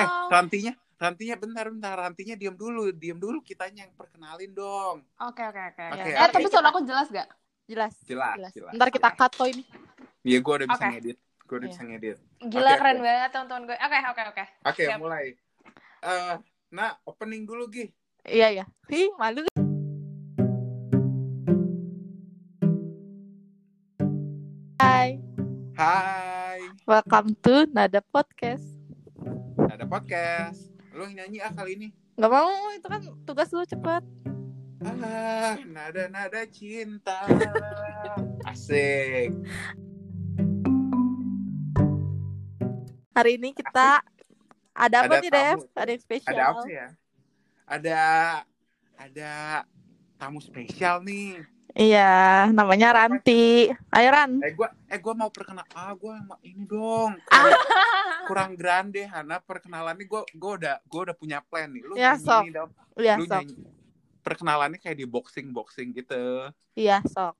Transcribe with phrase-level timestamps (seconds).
[0.00, 5.04] Eh, rantinya, rantinya bentar bentar, rantinya diam dulu, diam dulu kitanya yang perkenalin dong.
[5.20, 5.84] Oke oke oke.
[5.92, 7.28] Oke, Eh tapi suara aku jelas gak?
[7.64, 7.94] Jelas.
[8.02, 8.52] Jelas, Jelas.
[8.52, 8.72] jelas.
[8.74, 9.62] Ntar kita cut kok ini.
[10.20, 10.92] Iya, gue udah bisa Oke.
[10.92, 11.18] ngedit.
[11.46, 11.72] Gue udah Iya.
[11.72, 12.16] bisa ngedit.
[12.42, 13.04] Gila Oke, keren oke.
[13.04, 13.76] banget teman-teman gue.
[13.78, 14.44] Oke oke oke.
[14.66, 15.24] Oke, mulai.
[16.00, 16.34] Eh,
[16.70, 17.86] nah, opening dulu, Gi.
[18.22, 18.64] Iya iya.
[18.88, 19.44] Hi, malu.
[24.76, 25.20] Hai,
[25.76, 28.79] Hai, welcome to Nada Podcast.
[29.90, 30.70] Podcast.
[30.94, 31.88] Yang nyanyi ah kali ini.
[32.14, 34.06] Gak mau, itu kan tugas lu cepet.
[34.86, 37.26] Ah, nada-nada cinta.
[38.46, 39.34] Asik.
[43.18, 43.98] Hari ini kita
[44.70, 45.58] ada apa Ada nih, Dev?
[45.74, 46.30] Ada yang spesial.
[46.30, 46.88] Ada apa ya?
[47.66, 48.00] Ada
[48.94, 49.32] ada
[50.22, 51.42] tamu spesial nih.
[51.72, 52.10] Iya,
[52.50, 53.70] namanya Ranti.
[53.88, 54.40] Ayo Ran.
[54.40, 57.14] Eh gua eh gua mau perkenal ah gua mau ini dong.
[57.26, 57.38] Ah.
[57.40, 57.60] Kurang,
[58.26, 61.82] kurang grande Hana perkenalannya gua gua udah gua udah punya plan nih.
[61.82, 62.42] Lu Ya, nyanyi sok.
[62.50, 62.70] dong.
[62.96, 63.32] Iya, Lu sok.
[63.36, 63.54] nyanyi.
[64.20, 66.24] Perkenalannya kayak di boxing-boxing gitu.
[66.74, 67.34] Iya, sok.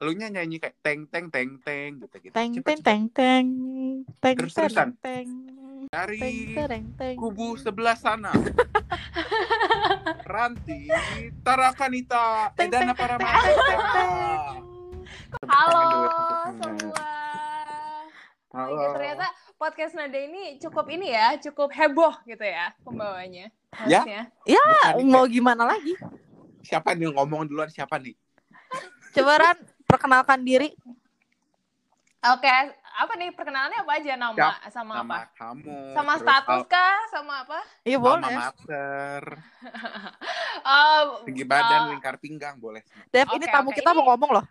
[0.00, 2.32] Lu nya nyanyi kayak teng teng teng teng gitu gitu.
[2.32, 3.46] Teng teng teng teng.
[4.18, 4.96] Teng Terus-terusan.
[4.96, 5.28] teng teng.
[5.86, 7.16] Dari Teng teng teng.
[7.16, 8.32] kubu sebelah sana.
[10.24, 10.88] Ranti
[11.44, 14.12] Tarakanita Edana teng, para teng, teng, teng, teng.
[15.44, 15.82] Halo
[16.56, 17.08] semua.
[18.54, 18.80] Halo.
[18.80, 19.26] Ya, ternyata
[19.60, 23.52] podcast Nada ini cukup ini ya, cukup heboh gitu ya pembawanya.
[23.84, 24.00] Ya.
[24.00, 24.22] hostnya.
[24.96, 25.92] Bukan Mau gimana lagi?
[26.64, 28.16] Siapa nih ngomong duluan siapa nih?
[29.12, 30.72] Coba Ran, perkenalkan diri.
[32.24, 32.48] Oke,
[32.94, 34.70] apa nih perkenalannya apa aja nama Siap.
[34.70, 35.18] sama Nama apa?
[35.34, 35.78] kamu.
[35.92, 36.98] Sama terus status al- kah?
[37.10, 37.58] Sama apa?
[37.82, 38.22] Iya boleh.
[38.30, 39.22] mater,
[40.64, 42.80] Eh, tinggi badan, eh, lingkar pinggang boleh.
[43.10, 43.76] Dev, ini Oke, tamu oke.
[43.76, 44.44] kita Ini- mau ngomong loh.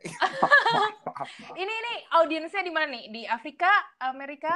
[0.00, 1.52] Maaf, maaf.
[1.54, 3.04] ini ini audiensnya di mana nih?
[3.10, 4.52] Di Afrika, Amerika,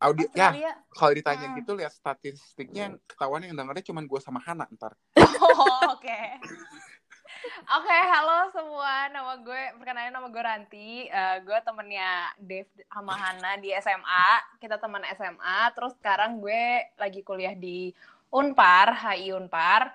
[0.00, 0.48] Audi ya
[0.88, 1.60] kalau ditanya Hmm.
[1.60, 4.96] gitu lihat statistiknya ketahuan yang dengernya cuma gue sama Hana ntar.
[5.44, 6.20] Oh, oke.
[7.40, 9.08] Oke, halo semua.
[9.08, 10.90] Nama gue, perkenalkan nama gue Ranti.
[11.08, 14.28] Eh, gue temennya Dev sama Hana di SMA.
[14.60, 15.72] Kita teman SMA.
[15.72, 16.62] Terus sekarang gue
[16.94, 17.96] lagi kuliah di
[18.28, 19.88] Unpar, HI Unpar.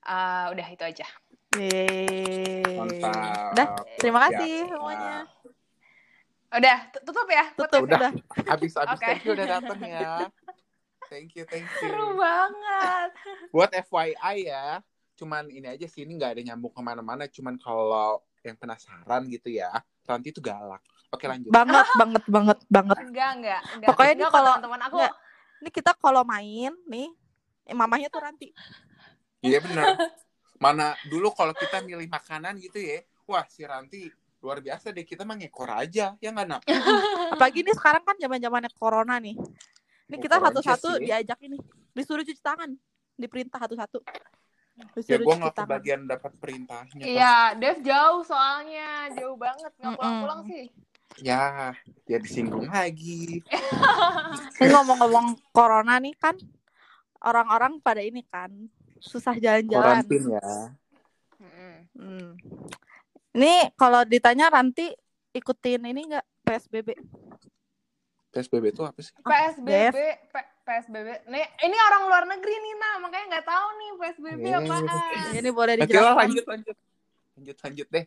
[0.00, 1.06] Eh, udah itu aja.
[1.52, 2.64] Yeay.
[2.64, 3.52] Mantap.
[3.52, 3.66] Udah,
[3.96, 4.24] terima Ya.
[4.32, 5.14] kasih semuanya.
[6.48, 7.44] Udah, tu- tutup ya.
[7.52, 7.88] Tutup, ya?
[7.92, 8.10] udah.
[8.48, 9.04] Habis habis Oke.
[9.04, 10.12] thank you udah datang ya.
[11.06, 11.76] Thank you, thank you.
[11.78, 13.10] Seru banget.
[13.52, 14.80] Buat FYI ya,
[15.16, 17.24] cuman ini aja sih ini nggak ada nyambung ke mana-mana.
[17.26, 19.72] Cuman kalau yang penasaran gitu ya,
[20.04, 20.84] Ranti itu galak.
[21.10, 21.50] Oke lanjut.
[21.50, 22.96] Banget, banget, banget, banget.
[23.00, 23.60] Enggak, enggak.
[23.74, 23.88] enggak.
[23.90, 25.14] Pokoknya Enggak kalau- teman-teman aku enggak.
[25.56, 27.08] Ini kita kalau main nih,
[27.64, 28.52] eh, mamahnya tuh Ranti.
[29.40, 29.96] Iya benar.
[30.56, 34.08] Mana dulu kalau kita milih makanan gitu ya, wah si Ranti
[34.44, 36.60] luar biasa deh kita mah ngekor aja ya nggak nak
[37.34, 39.34] Apalagi ini sekarang kan zaman-zamannya corona nih.
[40.06, 41.58] Ini Oh, kita satu-satu diajak ini.
[41.90, 42.70] Disuruh cuci tangan.
[43.16, 44.04] Diperintah satu-satu.
[44.76, 47.04] Ya Disuruh gue nggak kebagian dapat perintahnya.
[47.04, 49.08] Iya, Dev jauh soalnya.
[49.16, 49.72] Jauh banget.
[49.76, 49.96] Nggak Mm-mm.
[49.96, 50.66] pulang-pulang sih.
[51.16, 51.72] ya
[52.04, 53.40] ya disinggung lagi
[54.60, 56.36] Ini ngomong-ngomong corona nih kan
[57.24, 58.52] orang-orang pada ini kan
[59.00, 60.04] susah jalan-jalan.
[60.04, 60.50] karantin ya.
[61.96, 62.36] Hmm.
[63.32, 64.92] Ini kalau ditanya Ranti
[65.32, 66.92] ikutin ini enggak PSBB?
[68.28, 69.96] PSBB itu apa sih PSBB,
[70.28, 71.08] P- PSBB.
[71.26, 74.58] Nih, ini orang luar negeri nih, nah makanya nggak tahu nih PSBB Iya.
[74.58, 74.84] apaan.
[75.32, 76.16] Ini boleh Oke dijelaskan.
[76.18, 76.76] lanjut lanjut
[77.36, 78.04] lanjut lanjut deh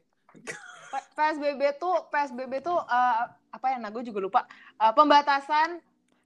[1.15, 3.15] PSBB tuh PSBB tuh eh,
[3.49, 3.77] apa ya?
[3.77, 4.41] Nah, gue juga lupa.
[4.75, 5.79] Eh, pembatasan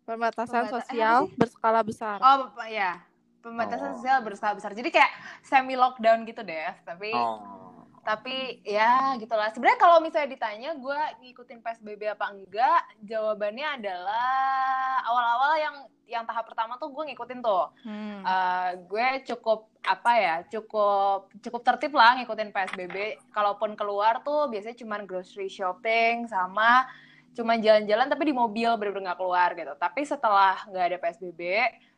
[0.03, 1.35] Pembatasan Pembata- eh, sosial sih?
[1.37, 2.17] berskala besar.
[2.19, 2.99] oh ya,
[3.39, 3.95] pembatasan Oh.
[3.95, 4.71] sosial berskala besar.
[4.71, 5.11] Jadi kayak
[5.41, 7.62] semi lockdown gitu deh, tapi oh
[8.03, 9.49] tapi ya gitulah.
[9.55, 16.45] Sebenarnya kalau misalnya ditanya gue ngikutin PSBB apa enggak, jawabannya adalah awal-awal yang yang tahap
[16.45, 17.71] pertama tuh gue ngikutin tuh.
[17.87, 18.21] Hmm.
[18.21, 24.79] Eh, gue cukup apa ya cukup cukup tertib lah ngikutin PSBB kalaupun keluar tuh biasanya
[24.79, 26.87] cuman grocery shopping sama
[27.35, 31.41] cuman jalan-jalan tapi di mobil bener-bener nggak keluar gitu tapi setelah nggak ada PSBB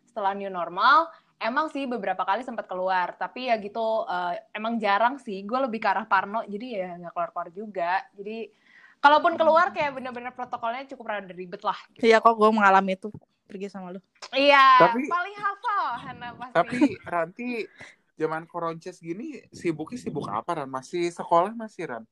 [0.09, 5.19] setelah new normal emang sih beberapa kali sempat keluar tapi ya gitu eh, emang jarang
[5.19, 5.43] sih.
[5.43, 7.91] Gue lebih ke arah parno jadi ya nggak keluar-keluar juga.
[8.15, 8.49] Jadi
[8.99, 13.13] kalaupun keluar kayak bener-bener protokolnya cukup rada ribet lah Iya kok gue mengalami itu
[13.45, 14.01] pergi sama lu.
[14.33, 16.53] iya Tapi- paling hafal Hana pasti.
[16.57, 17.49] tapi Ranti
[18.17, 20.69] zaman koronces gini sibuknya sibuk apa Ran?
[20.71, 22.03] Masih sekolah masih Ran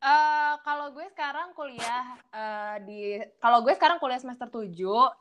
[0.00, 3.00] Eh, kalau gue sekarang kuliah eh, di
[3.36, 4.72] kalau gue sekarang kuliah semester 7,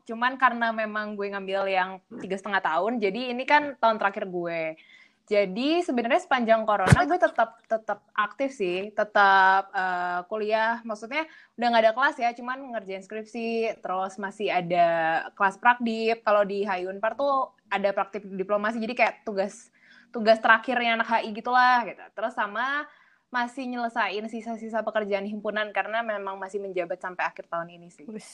[0.08, 4.80] cuman karena memang gue ngambil yang tiga setengah tahun, jadi ini kan tahun terakhir gue.
[5.28, 10.80] Jadi sebenarnya sepanjang corona gue tetap tetap aktif sih, tetap eh, kuliah.
[10.88, 11.28] Maksudnya
[11.60, 14.88] udah nggak ada kelas ya, cuman ngerjain skripsi, terus masih ada
[15.36, 16.24] kelas prakdip.
[16.24, 19.76] Kalau di HI Unpar tuh ada praktik diplomasi, jadi kayak tugas
[20.16, 22.04] tugas terakhirnya anak HI gitulah gitu.
[22.16, 22.88] Terus sama
[23.30, 28.06] masih nyelesain sisa-sisa pekerjaan himpunan karena memang masih menjabat sampai akhir tahun ini sih.
[28.10, 28.26] Wih,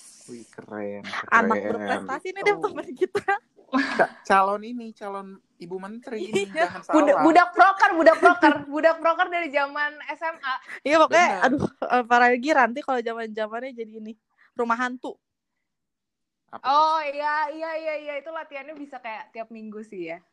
[0.47, 1.27] keren, keren.
[1.27, 3.27] Anak berprestasi nih deh teman kita.
[3.75, 6.71] Ca- calon ini, calon ibu menteri ini, Iya.
[6.71, 6.95] jangan salah.
[6.95, 10.53] Budak, budak proker, budak proker, budak proker dari zaman SMA.
[10.87, 11.43] Iya pokoknya Benar.
[11.43, 14.15] aduh eh, para lagi Ranti kalau zaman-zamannya jadi ini
[14.55, 15.19] rumah hantu.
[16.55, 16.71] Apa tuh?
[16.71, 20.23] Oh iya iya iya iya itu latihannya bisa kayak tiap minggu sih ya.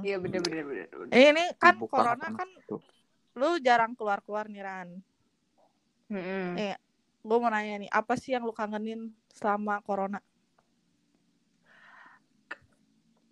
[0.00, 0.86] Iya bener bener bener.
[0.88, 1.12] bener.
[1.12, 2.80] Eh, ini kan Sibuk corona kan itu.
[3.38, 4.88] Lu jarang keluar-keluar nih Ran.
[6.10, 6.58] Mm-mm.
[6.58, 6.74] Eh.
[7.22, 10.18] Gue mau nanya nih, apa sih yang lu kangenin selama corona?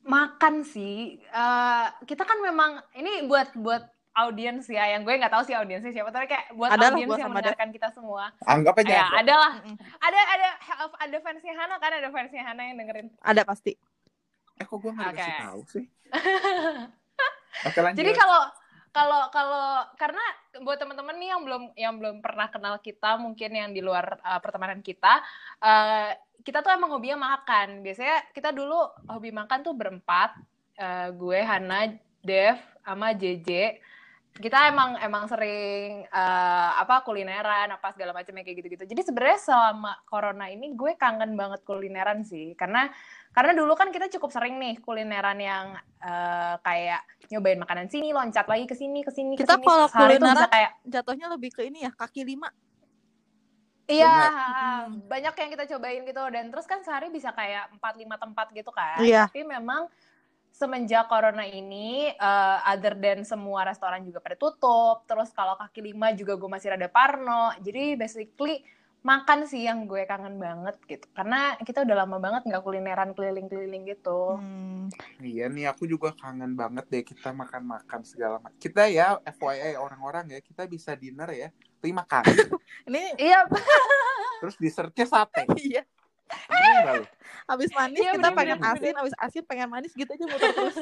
[0.07, 1.19] Makan sih.
[1.19, 3.83] Eh, kita kan memang ini buat buat
[4.17, 7.29] audiens ya yang gue nggak tahu sih audiensnya siapa tapi kayak buat audiens yang dia.
[7.29, 8.33] mendengarkan kita semua.
[8.49, 9.35] Anggap aja Ya, ada.
[9.37, 9.53] lah.
[10.01, 10.49] Ada ada
[11.05, 13.09] ada fansnya Hana kan ada fansnya Hana yang dengerin.
[13.21, 13.77] Ada pasti.
[14.57, 15.17] Eh kok gue nggak Oke.
[15.21, 15.85] dikasih tahu sih?
[17.69, 17.99] Oke lanjut.
[18.01, 18.41] Jadi kalau
[18.97, 20.25] kalau kalau karena
[20.65, 24.41] buat teman-teman nih yang belum yang belum pernah kenal kita mungkin yang di luar uh,
[24.41, 25.21] pertemanan kita
[25.61, 26.17] uh,
[26.47, 27.83] kita tuh emang hobinya makan.
[27.83, 28.79] Biasanya kita dulu
[29.11, 30.39] hobi makan tuh berempat.
[30.79, 31.91] Uh, gue Hana,
[32.23, 33.83] Dev, sama JJ.
[34.37, 38.85] Kita emang emang sering uh, apa kulineran apa segala macam kayak gitu-gitu.
[38.85, 42.93] Jadi sebenarnya selama corona ini gue kangen banget kulineran sih karena
[43.37, 48.49] karena dulu kan kita cukup sering nih kulineran yang eh, kayak nyobain makanan sini, loncat
[48.49, 49.67] lagi ke sini, ke sini, ke Kita sini.
[49.69, 52.49] kalau Sehari kulineran- kayak Jatuhnya lebih ke ini ya, kaki lima.
[53.87, 54.83] iya, Benar.
[55.07, 58.73] banyak yang kita cobain gitu dan terus kan sehari bisa kayak 4 5 tempat gitu
[58.73, 58.99] kan.
[58.99, 59.29] Iya.
[59.29, 59.87] Tapi memang
[60.51, 66.11] semenjak corona ini eh, other than semua restoran juga pada tutup, terus kalau kaki lima
[66.11, 67.53] juga gue masih rada parno.
[67.61, 68.65] Jadi basically
[69.03, 71.07] makan sih yang gue kangen banget gitu.
[71.13, 74.39] Karena kita udah lama banget nggak kulineran keliling-keliling gitu.
[74.39, 74.91] Hmm.
[75.23, 78.59] Iya nih aku juga kangen banget deh kita makan-makan segala macam.
[78.59, 81.49] Kita ya FYI orang-orang ya kita bisa dinner ya
[81.83, 82.31] lima kali.
[82.89, 83.47] Ini Iya,
[84.43, 85.49] Terus dessertnya sate.
[85.57, 85.83] iya,
[87.47, 90.51] habis manis Iya, kita bener, pengen bener, asin, habis asin pengen manis gitu aja muter
[90.53, 90.79] terus.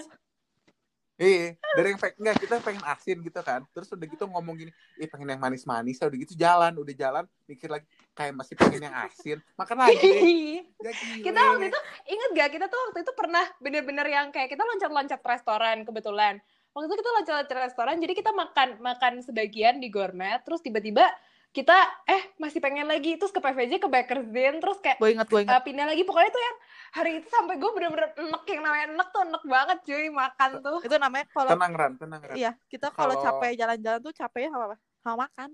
[1.15, 3.63] Iya, dari yang pengen enggak kita pengen asin gitu kan.
[3.71, 7.71] Terus udah gitu ngomong gini, "Ih, pengen yang manis-manis." Udah gitu jalan, udah jalan mikir
[7.71, 7.87] lagi
[8.19, 9.39] kayak masih pengen yang asin.
[9.55, 10.11] Makan lagi.
[10.85, 10.93] Ya,
[11.25, 11.81] kita waktu itu
[12.13, 16.45] inget gak kita tuh waktu itu pernah bener-bener yang kayak kita loncat-loncat restoran kebetulan
[16.77, 21.09] waktu itu kita loncat-loncat restoran jadi kita makan makan sebagian di gourmet terus tiba-tiba
[21.55, 25.23] kita eh masih pengen lagi terus ke PVJ ke Baker's Den terus kayak Gue inget,
[25.25, 25.55] gue inget.
[25.55, 26.57] uh, pindah lagi pokoknya tuh yang
[26.93, 30.79] hari itu sampai gue bener-bener enek yang namanya enek tuh enek banget cuy makan tuh
[30.83, 32.35] Itu namanya kalau tenang Ran, tenang Ran.
[32.35, 34.77] iya, kita kalau Kalau- capek jalan-jalan tuh capeknya sama apa?
[34.99, 35.49] Sama makan.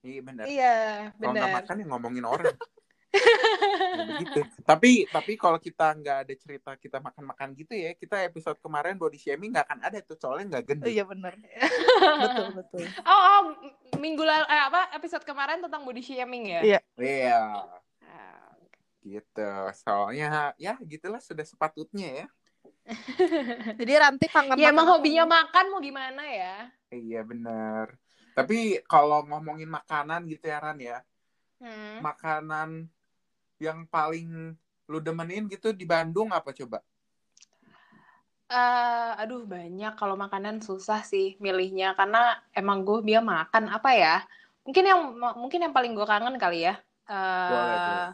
[0.00, 0.44] Iya benar.
[0.44, 0.74] iya
[1.12, 2.54] Kalau nggak bener makan ya ngomongin orang.
[3.08, 4.40] Ya, begitu.
[4.68, 9.16] Tapi tapi kalau kita nggak ada cerita kita makan-makan gitu ya, kita episode kemarin body
[9.16, 10.92] shaming nggak akan ada tuh soalnya nggak gendut.
[10.92, 11.32] Iya bener.
[12.22, 12.84] betul, betul.
[13.08, 13.40] oh, oh
[13.96, 16.80] minggu lalu eh, apa episode kemarin tentang body shaming ya Iya.
[17.00, 17.40] Iya,
[18.04, 18.52] Ah,
[19.00, 19.50] gitu.
[19.72, 22.26] Soalnya ya gitulah sudah sepatutnya ya.
[23.76, 27.96] Jadi Ranti kangen ya emang makan hobinya makan mau gimana ya Iya benar.
[28.36, 31.00] Tapi kalau ngomongin makanan gitu ya Ran ya,
[31.58, 31.98] Hmm.
[32.06, 32.86] makanan
[33.58, 34.54] yang paling
[34.88, 36.80] lu demenin gitu di Bandung apa coba?
[38.48, 44.16] Eh, aduh banyak kalau makanan susah sih milihnya karena emang gue dia makan apa ya?
[44.64, 45.00] Mungkin yang
[45.36, 46.80] mungkin yang paling gue kangen kali ya.
[47.08, 48.08] Eh, Boleh, boleh.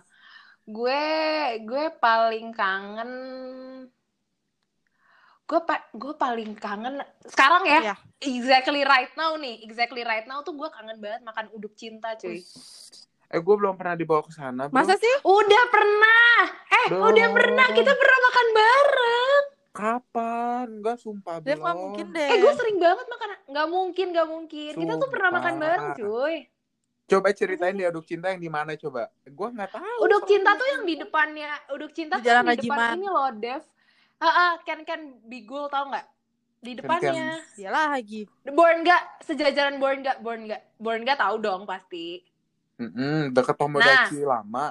[0.65, 1.03] gue
[1.71, 3.11] gue paling kangen
[5.45, 7.95] gue pa- gue paling kangen sekarang ya Iya.
[8.17, 12.41] exactly right now nih exactly right now tuh gue kangen banget makan uduk cinta cuy
[13.35, 14.71] Eh gue belum pernah dibawa ke sana.
[14.71, 15.11] Masa sih?
[15.21, 16.39] udah pernah
[16.73, 17.11] eh Belum.
[17.11, 19.43] udah pernah kita pernah makan bareng
[19.75, 20.67] Kapan?
[20.73, 21.61] Enggak sumpah Dev belum.
[21.61, 22.29] nggak mungkin deh.
[22.29, 25.43] Eh gue sering banget makan nggak mungkin nggak mungkin kita tuh pernah Sumpah.
[25.43, 26.37] makan bareng cuy
[27.05, 29.13] Coba ceritain di Aduk Cinta yang di mana coba?
[29.23, 29.97] Gue nggak tahu.
[30.01, 32.97] uduk cinta tuh yang di depannya uduk cinta Di tuh yang Jalan di depan Rajiman.
[32.97, 33.63] ini loh Dev
[34.17, 36.07] ah ah, Ken Ken Bigul tau nggak
[36.61, 38.25] di depannya Dia lagi.
[38.47, 42.25] Born nggak sejajaran Born nggak Born nggak Born nggak tahu dong pasti
[42.77, 44.27] Mm-mm, deket Tomodachi Nah.
[44.35, 44.67] lama.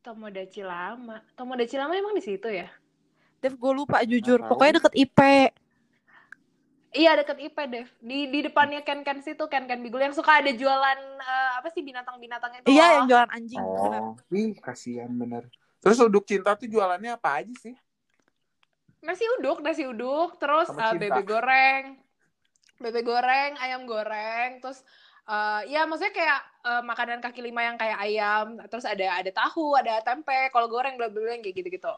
[0.00, 2.68] Tomodachi lama Tomodachi lama emang di situ ya
[3.38, 4.42] Dev gue lupa jujur.
[4.42, 4.50] tahu.
[4.50, 5.18] Pokoknya deket IP.
[6.90, 10.40] Iya deket IP Dev di di depannya Ken Ken situ Ken Ken Bigul yang suka
[10.40, 12.90] ada jualan eh, apa sih binatang-binatang itu Iya loh.
[12.90, 13.60] yang jualan anjing.
[13.62, 14.00] bener.
[14.02, 15.46] Oh, ih kasihan bener.
[15.78, 17.76] Terus Uduk Cinta tuh jualannya apa aja sih?
[18.98, 21.06] nasi uduk nasi uduk terus Sama uh, cinta.
[21.06, 21.84] bebek goreng
[22.76, 24.82] bebek goreng ayam goreng terus
[25.28, 29.76] uh, ya maksudnya kayak uh, makanan kaki lima yang kayak ayam terus ada ada tahu
[29.76, 31.92] ada tempe kalau goreng bla bla bla kayak gitu gitu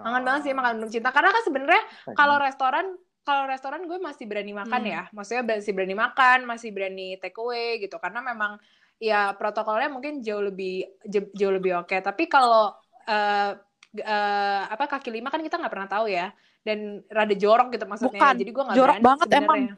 [0.00, 1.10] kangen banget sih makan menu cinta.
[1.12, 1.82] Karena kan sebenarnya
[2.16, 2.86] kalau restoran
[3.20, 4.92] kalau restoran gue masih berani makan Hmm.
[4.96, 5.02] ya.
[5.12, 8.00] Maksudnya masih berani makan masih berani take away gitu.
[8.00, 8.56] Karena memang
[8.96, 10.88] ya protokolnya mungkin jauh lebih
[11.36, 11.96] jauh lebih oke.
[12.00, 12.72] Tapi kalau
[13.04, 13.50] eh,
[13.92, 16.32] g- eh, apa kaki lima kan kita nggak pernah tahu ya.
[16.64, 18.20] Dan rada jorok gitu maksudnya.
[18.20, 19.74] Bukan, jadi gue nggak jorok berani banget sebenarnya.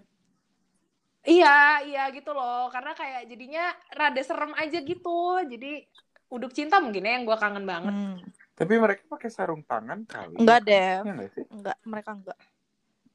[1.23, 3.65] Iya iya gitu loh karena kayak jadinya
[3.95, 5.87] rada serem aja gitu jadi
[6.33, 8.19] uduk cinta mungkin ya yang gue kangen banget Hmm.
[8.53, 10.37] Tapi mereka pakai sarung tangan kali.
[10.37, 11.03] Enggak deh.
[11.03, 11.45] Iya sih?
[11.51, 12.39] Enggak, mereka enggak.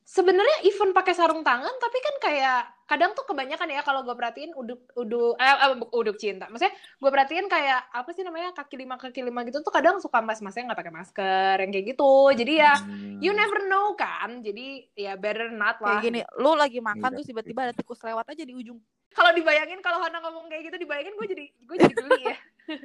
[0.07, 4.55] Sebenarnya even pakai sarung tangan tapi kan kayak kadang tuh kebanyakan ya kalau gue perhatiin
[4.55, 8.95] uduk uduk eh, eh, uduk cinta maksudnya gue perhatiin kayak apa sih namanya kaki lima
[8.95, 12.53] kaki lima gitu tuh kadang suka mas masnya nggak pakai masker yang kayak gitu jadi
[12.57, 13.19] ya Hmm.
[13.19, 17.13] you never know kan jadi ya better not lah Kayak gini, lu lagi makan Iya.
[17.13, 18.77] terus tiba-tiba ada tikus lewat aja di ujung.
[19.11, 22.35] kalau dibayangin kalau Hana ngomong kayak gitu dibayangin gue jadi gue jadi geli ya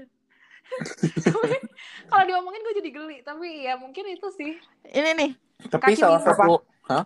[2.11, 4.53] kalau diomongin gue jadi geli tapi ya mungkin itu sih
[4.85, 5.31] Ini nih.
[5.63, 6.27] Tapi kaki salah lima.
[6.27, 6.55] satu,
[6.89, 7.05] hah?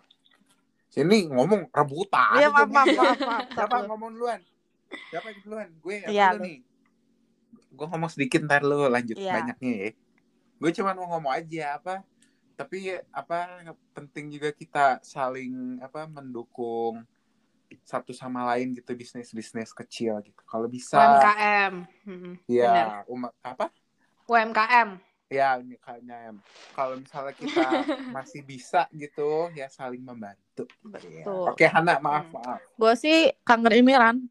[0.89, 2.41] Sini ngomong rebutan.
[2.41, 3.45] Iya, maaf, maaf, maaf, maaf.
[3.57, 4.41] Siapa ngomong duluan?
[5.13, 5.69] Siapa yang duluan?
[5.83, 6.45] Gue apa Iya, lu lu.
[6.49, 6.59] nih?
[7.77, 9.33] Gue ngomong sedikit ntar lu lanjut Iya.
[9.35, 9.91] banyaknya ya.
[10.57, 12.01] Gue cuma mau ngomong aja apa.
[12.57, 13.61] Tapi apa
[13.93, 17.05] penting juga kita saling apa mendukung
[17.85, 20.41] satu sama lain gitu bisnis-bisnis kecil gitu.
[20.49, 21.75] Kalau bisa UMKM
[22.49, 23.69] ya umat apa?
[24.25, 26.37] UMKM Ya ini kayaknya em.
[26.71, 27.67] kalau misalnya kita
[28.15, 30.71] masih bisa gitu ya saling membantu.
[30.81, 31.51] Betul.
[31.51, 32.35] Oke Hana maaf Hmm.
[32.37, 32.61] maaf.
[32.73, 34.23] Gue sih kangen ini Ran.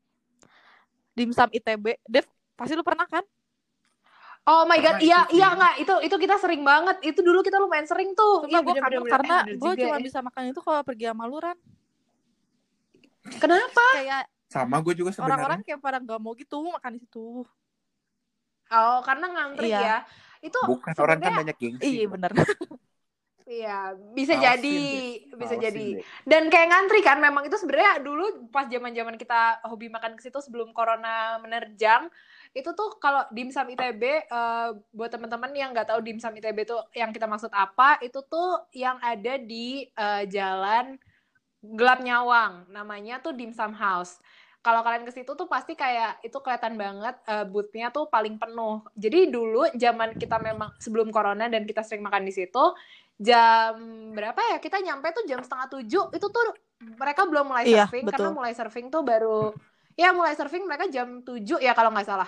[1.11, 1.99] Dimsum ITB.
[2.01, 2.23] Dev,
[2.53, 3.23] pasti lu pernah kan?
[4.45, 7.01] Oh my god, iya iya nggak itu itu kita sering banget.
[7.03, 8.45] Itu dulu kita lumayan sering tuh.
[8.45, 10.03] Iya, gue bener, kangen bener, karena gue cuma ya.
[10.03, 11.57] bisa makan itu kalau pergi sama lu Ran.
[13.35, 13.85] Kenapa?
[13.93, 15.33] Kayak Sama gue juga sebenarnya.
[15.33, 17.41] orang-orang kayak pada nggak mau gitu makan di situ.
[18.65, 19.81] Oh, karena ngantri Iya.
[19.81, 19.97] ya.
[20.45, 22.05] Itu Bukan orang kan banyak gengsi.
[22.05, 22.31] Iya bener.
[23.45, 24.81] Iya, bisa Malesin jadi,
[25.29, 25.37] deh.
[25.37, 25.87] bisa Malesin jadi.
[26.01, 26.05] deh.
[26.25, 30.41] Dan kayak ngantri kan, memang itu sebenarnya dulu pas zaman-zaman kita hobi makan ke situ
[30.41, 32.09] sebelum corona menerjang,
[32.57, 37.13] itu tuh kalau dimsum ITB eh, buat teman-teman yang nggak tahu dimsum ITB tuh yang
[37.13, 40.97] kita maksud apa, itu tuh yang ada di eh, jalan
[41.65, 44.21] Gelap Nyawang, namanya tuh Dimsum House.
[44.65, 48.81] Kalau kalian ke situ tuh pasti kayak itu kelihatan banget eh, boothnya tuh paling penuh.
[48.97, 52.73] Jadi dulu zaman kita memang sebelum corona dan kita sering makan di situ,
[53.21, 53.77] jam
[54.17, 56.43] berapa ya kita nyampe tuh jam setengah tujuh itu tuh
[56.97, 58.13] mereka belum mulai Iya, surfing betul.
[58.17, 59.53] karena mulai surfing tuh baru
[59.95, 62.27] ya mulai surfing mereka jam 7 ya kalau nggak salah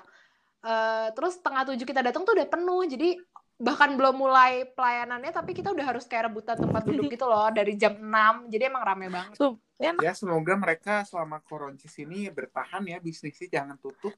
[0.68, 3.16] Eh, terus setengah tujuh kita datang tuh udah penuh jadi
[3.62, 7.78] bahkan belum mulai pelayanannya tapi kita udah harus kayak rebutan tempat duduk gitu loh dari
[7.78, 9.38] jam 6 jadi emang rame banget
[9.80, 14.14] ya, Ya semoga mereka selama koroncis ini bertahan ya bisnisnya jangan tutup.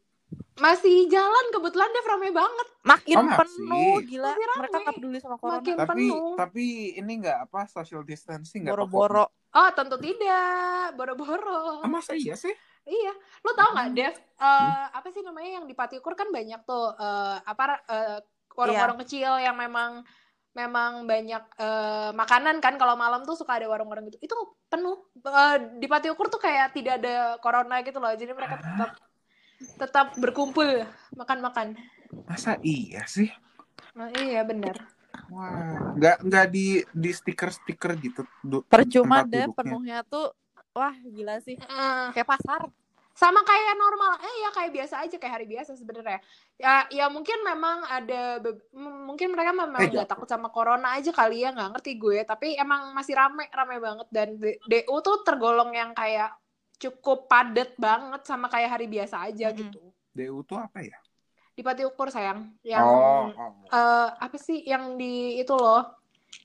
[0.60, 3.40] masih jalan kebetulan Dev rame banget makin Oh, masih.
[3.42, 4.28] penuh gila.
[4.30, 4.60] Masih rame.
[4.62, 5.58] Mereka nggak peduli sama corona.
[5.64, 6.30] Makin Tapi penuh.
[6.36, 6.64] tapi
[7.00, 9.26] ini nggak apa social distancing nggak Boro-boro.
[9.50, 12.54] oh tentu tidak boro-boro Ah, masa iya sih?
[12.86, 13.14] Iya,
[13.46, 13.98] lo tau nggak, Hmm.
[13.98, 14.16] Dev?
[14.42, 18.20] Eh, Apa sih namanya yang di Patiukur kan banyak tuh eh, apa eh,
[18.58, 19.04] warung-warung Iya.
[19.06, 20.04] kecil yang memang
[20.58, 24.20] memang banyak eh, makanan kan kalau malam tuh suka ada warung-warung gitu.
[24.22, 24.36] Itu
[24.68, 24.98] penuh.
[25.22, 28.12] Eh, di Patiukur tuh kayak tidak ada corona gitu loh.
[28.14, 28.92] Jadi mereka tetap
[29.76, 31.76] tetap berkumpul makan-makan.
[32.26, 33.30] Masa iya sih?
[33.94, 34.76] Nah, iya benar.
[35.30, 38.22] Wah, nggak nggak di di stiker stiker gitu.
[38.66, 39.58] Percuma deh duduknya.
[39.58, 40.34] penuhnya tuh.
[40.74, 41.58] Wah gila sih.
[41.58, 42.62] Eh, Kayak pasar.
[43.20, 46.24] Sama kayak normal eh ya kayak biasa aja kayak hari biasa sebenarnya
[46.56, 48.40] ya ya mungkin memang ada
[48.80, 52.56] mungkin mereka memang Eh, nggak takut sama corona aja kali ya nggak ngerti gue tapi
[52.56, 56.32] emang masih rame rame banget dan DU tuh tergolong yang kayak
[56.80, 59.60] cukup padet banget sama kayak hari biasa aja Mm-mm.
[59.68, 59.84] gitu
[60.16, 60.96] DU tuh apa ya?
[61.60, 63.52] di Pati Ukur sayang yang oh, oh.
[63.68, 65.84] eh, apa sih yang di itu loh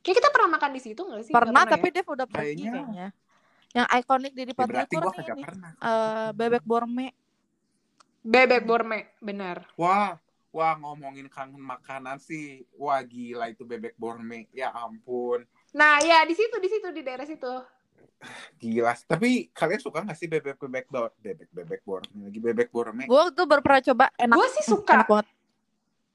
[0.03, 2.03] kayak kita pernah makan di situ nggak sih Pernah tapi ya?
[2.03, 2.71] Dev udah pergi Kayaknya.
[2.75, 3.07] kayaknya.
[3.75, 4.71] Yang ikonik di Ya, Ukur
[5.03, 5.43] gua nih ini.
[5.83, 7.07] Eh, bebek borme.
[8.25, 10.17] bebek borme benar Wah,
[10.49, 12.65] wah ngomongin kangen makanan sih.
[12.81, 14.49] Wah gila itu bebek borme.
[14.55, 15.45] Ya ampun.
[15.75, 17.51] nah ya di situ di situ di daerah situ
[18.63, 18.95] Gila.
[19.11, 23.05] Tapi kalian suka nggak sih bebek bebek bor bebek bebek borme lagi bebek borme?
[23.11, 24.37] Gue tuh baru pernah coba enak.
[24.39, 25.27] gue sih suka Enak banget.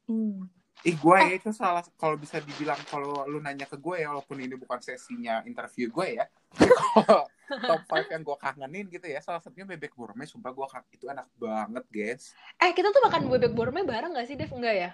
[0.09, 0.49] Hmm.
[0.87, 4.39] Ih gue ya itu salah kalau bisa dibilang kalau lu nanya ke gue ya walaupun
[4.39, 6.25] ini bukan sesinya interview gue ya.
[6.55, 11.05] Kalau top 5 yang gue kangenin gitu ya salah satunya bebek borme sumpah gue itu
[11.11, 12.31] enak banget guys.
[12.63, 14.55] Eh kita tuh makan bebek borme bareng gak sih Dev?
[14.55, 14.91] Enggak ya?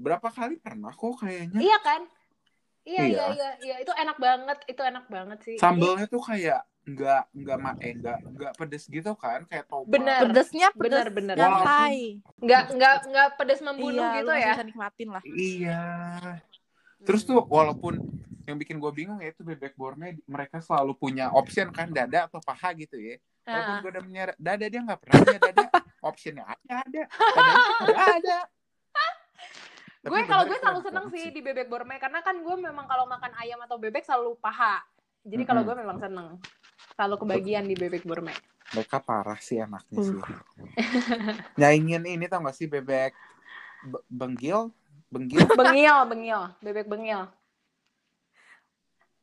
[0.00, 1.60] Berapa kali pernah kok kayaknya.
[1.60, 2.02] Iya kan?
[2.82, 3.06] Iya, Iya.
[3.06, 3.74] iya, iya, iya.
[3.80, 5.56] Itu enak banget, itu enak banget sih.
[5.56, 9.86] Sambelnya tuh kayak nggak nggak ma eh nggak nggak pedes gitu kan kayak tomat.
[9.86, 10.20] Bener.
[10.26, 11.36] Pedesnya pedes Bener, bener.
[11.36, 12.24] nyantai.
[12.40, 14.52] Nggak, nggak, nggak pedes membunuh Iya, gitu ya.
[14.52, 15.22] bisa nikmatin lah.
[15.22, 15.82] Iya.
[17.00, 18.00] Terus tuh walaupun
[18.44, 22.40] yang bikin gue bingung ya itu bebek gourmet mereka selalu punya option kan dada atau
[22.40, 23.16] paha gitu ya.
[23.42, 23.80] Walaupun Ah.
[23.80, 25.66] gue udah punya dada dia nggak pernah punya dada.
[26.00, 27.02] Optionnya aja ada.
[27.04, 28.04] Dadanya ada.
[28.16, 28.38] ada.
[30.00, 33.04] Tapi gue kalau gue selalu seneng sih di bebek gourmet karena kan gue memang kalau
[33.04, 34.80] makan ayam atau bebek selalu paha.
[35.28, 36.40] Jadi kalau gue memang seneng.
[36.96, 38.36] Selalu kebagian di bebek gourmet.
[38.72, 40.16] Mereka parah sih anaknya sih.
[40.16, 40.24] Uh.
[41.60, 43.12] Nyaingin ini tau gak sih bebek
[43.84, 44.72] be- benggil?
[45.10, 45.42] Benggil?
[45.58, 47.26] Bengil, bengil, bebek bengil,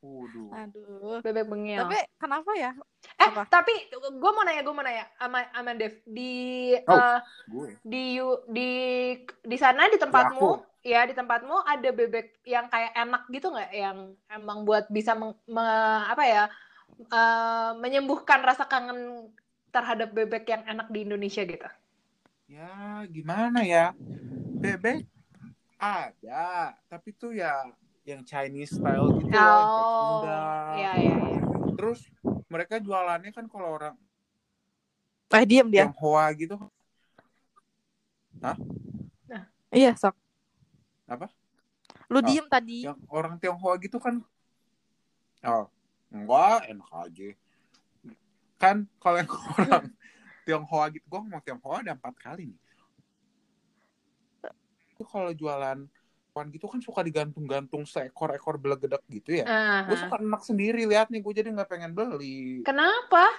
[0.03, 0.50] Waduh.
[0.53, 1.17] Aduh.
[1.24, 1.79] bebek bengil.
[1.79, 2.72] Tapi kenapa ya?
[3.17, 3.48] eh, apa?
[3.50, 7.17] tapi gue mau nanya, gue mau nanya sama sama Dev di Oh.
[7.50, 7.79] Gue.
[7.81, 8.19] di
[8.51, 8.72] di
[9.41, 13.98] di sana di tempatmu ya di tempatmu ada bebek yang kayak enak gitu nggak yang
[14.31, 16.43] emang buat bisa meng- me- apa ya
[16.98, 19.29] eh, menyembuhkan rasa kangen
[19.69, 21.67] terhadap bebek yang enak di Indonesia gitu.
[22.48, 23.91] Ya gimana ya?
[24.57, 25.03] Bebek
[25.77, 26.74] ada.
[26.88, 27.67] Tapi tuh ya
[28.07, 30.24] yang Chinese style gitu yang Oh,
[30.79, 31.41] iya iya iya.
[31.75, 32.00] Terus
[32.48, 33.96] mereka jualannya kan kalau orang
[35.27, 35.91] Eh diem dia.
[35.91, 36.55] Tionghoa gitu.
[39.75, 40.15] Iya sok.
[41.08, 41.28] Apa?
[42.12, 42.84] Lu Oh, diem tadi.
[42.84, 44.22] Yang orang Tionghoa gitu kan
[45.46, 45.70] Oh,
[46.12, 47.30] enggak, enak aja.
[48.58, 49.86] Kan kalau yang orang
[50.44, 52.60] Tionghoa gitu, gue ngomong Tionghoa ada empat kali nih.
[54.98, 55.86] Itu kalau jualan
[56.34, 59.46] pohon gitu kan suka digantung-gantung seekor-ekor belegedek gitu ya.
[59.46, 59.90] Aha.
[59.90, 62.62] Gue suka enak sendiri lihat nih, gue jadi nggak pengen beli.
[62.66, 63.30] Kenapa?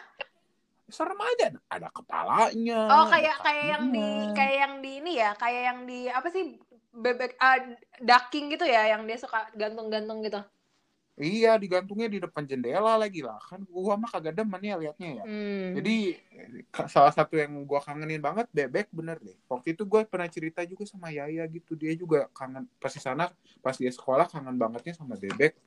[0.88, 2.80] Serem aja, ada kepalanya.
[2.88, 6.56] Oh kayak kayak yang di kayak yang di ini ya, kayak yang di apa sih
[6.98, 7.58] bebek ah,
[8.02, 10.42] ducking gitu ya, yang dia suka gantung-gantung gitu.
[11.18, 13.42] Iya, digantungnya di depan jendela lagi lah.
[13.42, 15.24] Kan gua mah kagak demen ya liatnya ya.
[15.26, 15.74] Hmm.
[15.74, 16.14] Jadi
[16.86, 19.34] salah satu yang gua kangenin banget bebek bener deh.
[19.50, 21.74] Waktu itu gue pernah cerita juga sama Yaya gitu.
[21.74, 25.58] Dia juga kangen pas di sana pas dia sekolah kangen bangetnya sama bebek.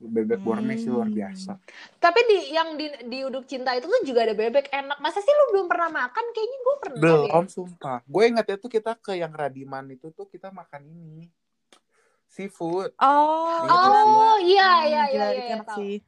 [0.00, 1.18] Bebek gourmet sih luar Hmm.
[1.20, 1.52] biasa.
[2.00, 4.96] Tapi di yang di di uduk cinta itu tuh juga ada bebek enak.
[4.96, 6.24] Masa sih lu belum pernah makan?
[6.32, 7.00] Kayaknya gue pernah.
[7.04, 7.98] Belum sumpah.
[8.08, 11.28] Gue ingetnya tuh kita ke yang Radiman itu tuh kita makan ini.
[12.26, 12.94] Seafood.
[12.96, 13.60] Oh.
[13.60, 15.26] Iya, Oh iya Hmm, iya iya iya,
[15.58, 15.98] iya, sih.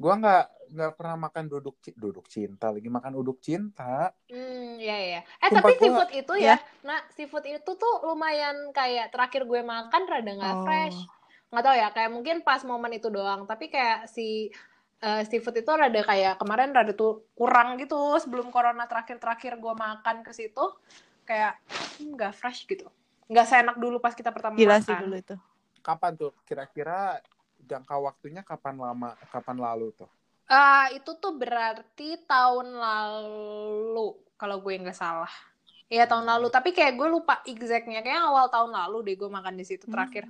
[0.00, 4.16] Gua nggak nggak pernah makan duduk duduk cinta lagi makan uduk cinta.
[4.32, 5.20] Hmm, iya iya.
[5.36, 9.60] Eh Sumpah tapi gua- seafood itu ya, nah seafood itu tuh lumayan kayak terakhir gue
[9.60, 10.64] makan rada nggak Oh.
[10.64, 10.98] fresh.
[11.50, 13.44] Nggak tahu ya, kayak mungkin pas momen itu doang.
[13.44, 14.50] Tapi kayak si
[15.02, 20.22] eh, seafood itu rada kayak kemarin rada tuh kurang gitu sebelum corona terakhir-terakhir gue makan
[20.22, 20.64] ke situ
[21.26, 21.58] kayak
[21.98, 22.86] hmm, nggak fresh gitu.
[23.30, 24.86] Nggak seenak dulu pas kita pertama Gila makan.
[24.86, 25.36] sih dulu itu.
[25.80, 27.18] Kapan tuh kira-kira
[27.60, 30.10] jangka waktunya kapan lama kapan lalu tuh?
[30.50, 35.30] Ah, itu tuh berarti tahun lalu kalau gue nggak salah.
[35.90, 38.02] Iya tahun lalu, tapi kayak gue lupa exactnya.
[38.02, 40.26] Kayak awal tahun lalu deh gue makan di situ terakhir.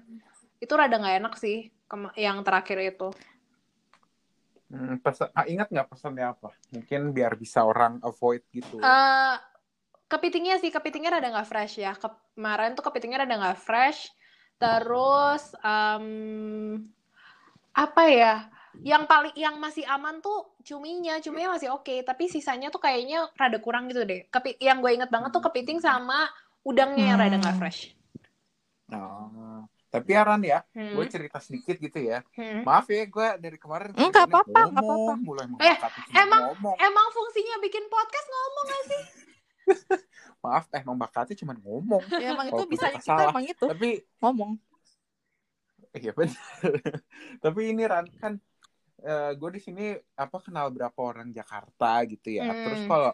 [0.60, 1.72] Itu rada nggak enak sih
[2.14, 3.08] yang terakhir itu.
[4.70, 6.54] Hmm, pesan, ah, ingat nggak pesannya apa?
[6.70, 8.78] Mungkin biar bisa orang avoid gitu.
[8.78, 9.34] Eh
[10.10, 11.92] kepitingnya sih, kepitingnya rada nggak fresh ya.
[11.98, 14.14] Kemarin tuh kepitingnya rada nggak fresh.
[14.62, 16.06] Terus em,
[17.74, 18.34] apa ya?
[18.80, 23.58] Yang paling yang masih aman tuh cuminya, cuminya masih oke, tapi sisanya tuh kayaknya rada
[23.58, 24.24] kurang gitu deh.
[24.30, 26.30] Kepi yang gue inget banget tuh kepiting sama
[26.64, 27.60] udangnya yang rada nggak Hmm.
[27.60, 27.80] fresh.
[28.90, 29.30] Nah,
[29.90, 30.94] tapi Aran ya, Hmm.
[30.94, 32.22] gue cerita sedikit gitu ya.
[32.32, 32.62] Hmm.
[32.62, 35.12] Maaf ya, gue dari kemarin Enggak apa-apa, enggak apa-apa.
[35.18, 35.76] mulai Eh,
[36.16, 36.76] emang- ngomong.
[36.78, 39.02] Emang fungsinya bikin podcast ngomong gak sih?
[40.40, 42.02] Maaf, eh, emang bakatnya cuma ngomong.
[42.16, 43.30] Ya emang itu bisa kita kita salah.
[43.30, 44.50] emang itu Tapi ngomong.
[45.90, 46.38] Iya benar.
[47.44, 48.38] Tapi ini Ran kan
[49.34, 52.46] gue di sini apa kenal berapa orang Jakarta gitu ya.
[52.46, 52.62] Hmm.
[52.62, 53.10] Terus kalau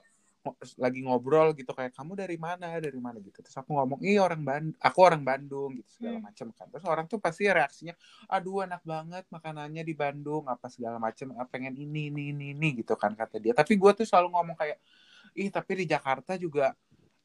[0.78, 3.40] lagi ngobrol gitu kayak kamu dari mana dari mana gitu.
[3.42, 6.26] Terus aku ngomong iya orang Bandung, aku orang Bandung gitu segala Hmm.
[6.28, 6.66] macam kan.
[6.70, 7.94] Terus orang tuh pasti reaksinya,
[8.30, 11.32] aduh enak banget makanannya di Bandung apa segala macam.
[11.40, 13.56] Ah, pengen ini ini ini ini gitu kan kata dia.
[13.56, 14.78] Tapi gue tuh selalu ngomong kayak,
[15.34, 16.76] ih tapi di Jakarta juga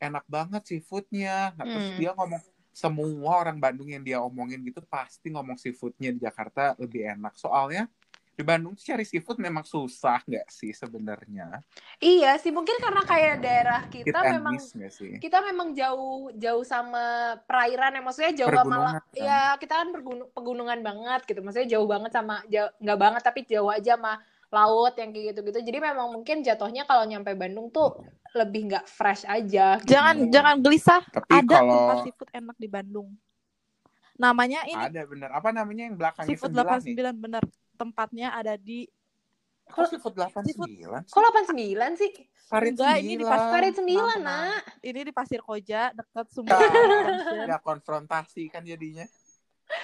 [0.02, 1.54] enak banget seafoodnya.
[1.54, 2.00] Nah, terus Hmm.
[2.00, 7.04] dia ngomong semua orang Bandung yang dia omongin gitu pasti ngomong seafoodnya di Jakarta lebih
[7.04, 7.36] enak.
[7.36, 7.92] Soalnya
[8.32, 11.62] di Bandung tuh cari seafood memang susah nggak sih sebenarnya?
[12.00, 14.56] Iya sih, mungkin karena kayak daerah kita and memang
[14.89, 15.20] sih?
[15.20, 19.04] kita memang jauh jauh sama perairan ya maksudnya jauh sama kan?
[19.13, 23.39] ya kita kan pergun- pegunungan banget gitu maksudnya jauh banget sama jauh, nggak banget tapi
[23.46, 24.17] jauh aja sama
[24.52, 29.28] laut yang kayak gitu-gitu jadi memang mungkin jatuhnya kalau nyampe Bandung tuh lebih nggak fresh
[29.28, 29.91] aja gitu.
[29.91, 30.32] Jangan Hmm.
[30.32, 31.04] jangan gelisah.
[31.04, 33.10] Tapi Ada kalau tempat seafood enak di Bandung.
[34.15, 35.30] Namanya ini Ada bener.
[35.34, 36.96] Apa namanya yang belakangnya Seafood 9 nih?
[36.96, 37.44] 89 bener.
[37.82, 38.86] Tempatnya ada di
[39.63, 40.84] Kok seafood 89 Seafood- sih?
[41.08, 42.12] Kok 89 sih?
[42.46, 43.54] Parit Enggak, ini di pas- 9.
[43.54, 44.62] Parit 9, Tenang, nak.
[44.82, 47.48] ini di Pasir Koja dekat Sumber Nah.
[47.48, 49.08] Ya konfrontasi kan jadinya.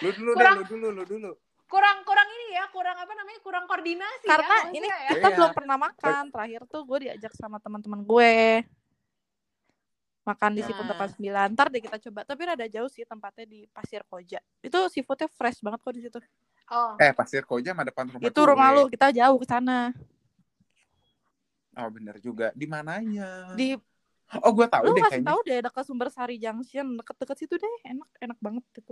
[0.04, 1.32] Lu dulu Kurang- deh, lu dulu, lu dulu.
[1.66, 3.40] Kurang kurang ini ya, kurang apa namanya?
[3.40, 4.72] Kurang koordinasi Karena ya.
[4.74, 5.00] ini ya.
[5.14, 5.36] kita Iya.
[5.36, 6.24] belum pernah makan.
[6.30, 8.32] Terakhir tuh gue diajak sama teman-teman gue
[10.26, 10.96] makan di Seafood Nah.
[10.98, 11.48] 89.
[11.50, 12.20] Ntar deh kita coba.
[12.22, 14.44] Tapi rada jauh sih tempatnya di Pasir Koja.
[14.60, 16.20] Itu seafoodnya fresh banget kok di situ.
[16.68, 17.00] Oh.
[17.00, 19.96] Eh, Pasir Koja sama depan rumah Itu rumah lu, kita jauh ke sana.
[21.78, 22.52] Oh, bener juga.
[22.58, 23.54] Di mananya?
[23.56, 23.78] Di
[24.44, 25.32] Oh, gue tahu lu deh kayaknya.
[25.32, 27.76] tahu deh dekat Sumber Sari Junction, deket-deket situ deh.
[27.88, 28.92] Enak, enak banget itu.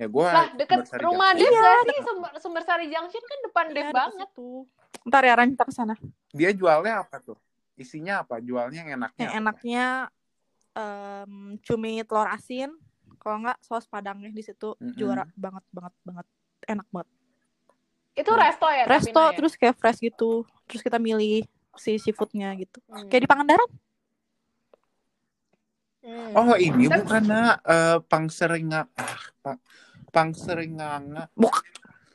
[0.00, 1.36] Ya, gue Lah, deket rumah.
[1.36, 1.98] Dev Iya, gak sih?
[2.00, 4.28] Sumber, Sumber Sari Junction kan depan Iya, Dev deket banget.
[4.32, 4.50] situ.
[5.04, 5.94] Ntar ya Ran kita ke sana.
[6.32, 7.36] Dia jualnya apa tuh?
[7.76, 8.40] Isinya apa?
[8.40, 9.40] Jualnya yang enaknya Yang apa?
[9.44, 9.84] enaknya
[10.72, 12.70] em, cumi telur asin,
[13.20, 14.96] kalau nggak saus padangnya di situ Mm-mm.
[14.96, 16.26] juara banget banget banget
[16.66, 17.08] enak banget.
[18.14, 18.40] Itu Hmm.
[18.40, 18.84] resto ya?
[18.86, 19.34] Resto ya?
[19.34, 22.78] terus kayak fresh gitu, terus kita milih si seafoodnya gitu.
[22.86, 23.10] Hmm.
[23.10, 23.70] Kayak di Pangandaran.
[26.04, 26.32] Hmm.
[26.36, 29.52] Oh, ini bukan nak eh, pangseringa ah, pa,
[30.12, 31.32] pangseringanga.
[31.32, 31.64] Buk-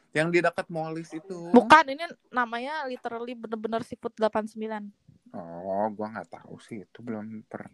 [0.09, 1.53] Yang di dekat Molis itu.
[1.53, 2.01] Bukan, ini
[2.33, 4.89] namanya literally bener-bener seafood 89.
[5.37, 7.69] Oh, gua nggak tahu sih itu belum pernah.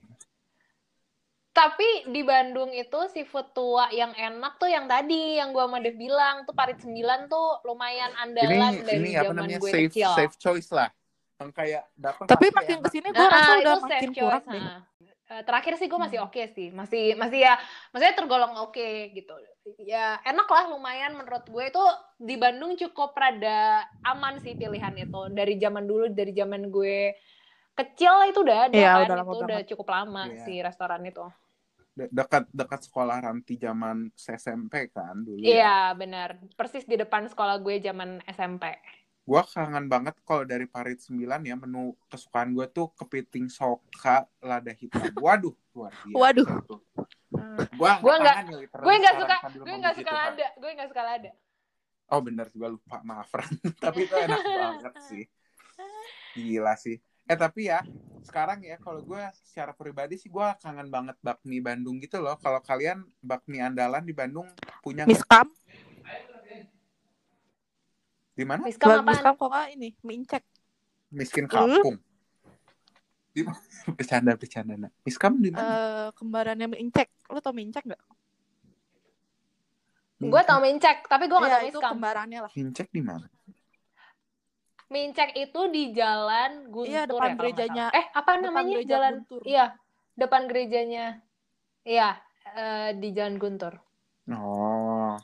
[1.56, 5.96] Tapi di Bandung itu seafood tua yang enak tuh yang tadi yang gua sama Dev
[5.96, 9.88] bilang tuh Parit 9 tuh lumayan Ini andalan dari ini apa zaman namanya gue safe
[9.88, 10.12] kecil.
[10.12, 10.92] safe choice lah.
[11.40, 11.84] Yang kayak
[12.28, 12.84] Tapi makin enak.
[12.84, 14.60] ke sini gue Nah, rasa itu udah safe makin choice, kurang deh.
[14.60, 14.80] nah.
[15.26, 16.28] Eh, terakhir sih gue masih Hmm.
[16.30, 17.58] oke sih, masih masih ya,
[17.90, 19.34] maksudnya tergolong oke gitu.
[19.82, 21.84] Ya enak lah lumayan menurut gue itu
[22.20, 27.16] di Bandung cukup rada aman sih pilihan itu dari zaman dulu dari zaman gue
[27.74, 30.44] kecil itu udah ada Iya, kan udah lama itu udah cukup lama Iya.
[30.44, 31.26] si restoran itu.
[31.96, 35.40] De- dekat dekat sekolah Ranti zaman SMP kan dulu.
[35.40, 35.48] ya.
[35.56, 38.68] Iya benar, persis di depan sekolah gue zaman SMP.
[39.24, 44.70] Gua kangen banget kalau dari Parit 9 ya menu kesukaan gue tuh kepiting soka lada
[44.70, 45.02] hitam.
[45.18, 46.14] Waduh, luar biasa.
[46.14, 46.48] Waduh.
[46.62, 46.80] tuh.
[47.74, 50.24] Gua Gue nggak- ya Gue nggak suka, gue ngomong nggak gitu suka kan.
[50.30, 51.32] lada, gue nggak suka lada.
[52.06, 53.50] Oh bener juga lupa maaf Ran.
[53.82, 55.24] tapi itu enak banget sih.
[56.36, 57.00] Gila sih.
[57.26, 57.82] Eh tapi ya
[58.26, 62.38] sekarang ya kalau gue secara pribadi sih gue kangen banget bakmi Bandung gitu loh.
[62.42, 64.50] Kalau kalian bakmi andalan di Bandung
[64.82, 65.06] punya?
[65.06, 65.50] Miskam,
[68.36, 68.62] di mana?
[68.66, 69.08] Miskam apaan?
[69.08, 70.44] miskam kok ini, mie incek.
[71.14, 71.98] Miskin kampung.
[73.32, 73.42] Di
[73.98, 74.92] bercanda bercanda nak.
[75.02, 75.66] Miskam di mana?
[75.66, 77.10] Eh, kembarannya mie incek.
[77.32, 78.02] Lu tau mie incek nggak?
[80.16, 81.92] Gue tau mincek, tapi gue nggak Iya, tau itu miskam.
[82.00, 82.52] kembarannya lah.
[82.56, 83.28] Hincek di mana?
[84.86, 87.92] Mincek itu di jalan Guntur Iya, depan ya kalau nggak gerejanya-.
[87.92, 89.14] Eh, apa depan namanya gereja jalan?
[89.18, 89.42] Guntur.
[89.42, 89.66] Iya,
[90.14, 91.06] depan gerejanya.
[91.86, 92.10] Iya,
[92.54, 93.74] eh, di Jalan Guntur.
[94.30, 95.18] Oh.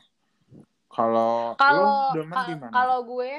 [0.92, 2.12] Kalau Kalau
[2.68, 3.32] kalau gue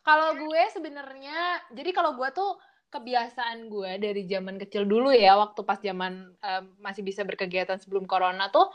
[0.00, 2.56] kalau gue sebenarnya jadi kalau gue tuh
[2.88, 8.06] kebiasaan gue dari zaman kecil dulu ya waktu pas zaman eh, masih bisa berkegiatan sebelum
[8.06, 8.70] corona tuh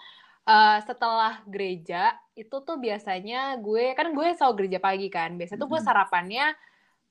[0.45, 5.69] eh, setelah gereja itu tuh biasanya gue kan gue selalu gereja pagi kan biasanya tuh
[5.71, 6.45] gue sarapannya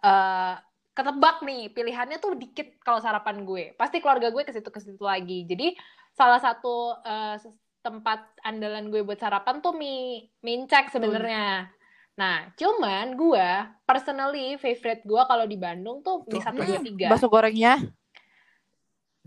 [0.05, 0.57] eh
[0.95, 5.03] ketebak nih pilihannya tuh dikit kalau sarapan gue pasti keluarga gue ke situ ke situ
[5.03, 5.75] lagi jadi
[6.15, 7.37] salah satu eh,
[7.85, 11.69] tempat andalan gue buat sarapan tuh mie mincek sebenarnya.
[12.17, 13.49] Nah, cuman gue
[13.85, 16.81] personally favorite gue kalau di Bandung tuh mie satu dua ya?
[16.81, 17.07] tiga.
[17.13, 17.75] Bakso gorengnya.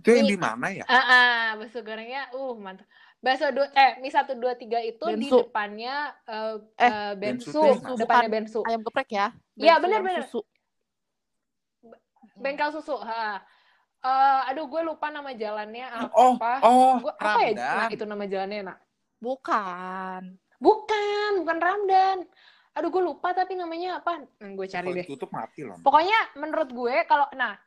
[0.02, 0.84] Itu yang di mana ya?
[0.90, 2.90] Ah, ah, bakso gorengnya, uh mantap.
[3.18, 5.42] Bakso dua, eh mie satu dua tiga itu di Bensu.
[5.42, 9.28] depannya eh Eh, Bensu bensu, depannya bensu, Ayam geprek ya.
[9.58, 10.22] Iya, yang bener.
[10.24, 10.46] Susu.
[12.38, 12.96] bengkel susu.
[13.02, 13.42] Ha.
[13.98, 16.14] Eh, aduh gue lupa nama jalannya apa.
[16.14, 17.78] Oh, oh, Gua, apa ya Ramdan.
[17.82, 18.78] nah, itu nama jalannya nak?
[19.18, 20.22] Bukan.
[20.62, 22.18] Bukan, bukan Ramdan.
[22.78, 24.22] Aduh gue lupa tapi namanya apa?
[24.38, 25.02] Hmm, gue cari deh.
[25.02, 25.82] ditutup mati loh.
[25.82, 27.58] Pokoknya menurut gue kalau nah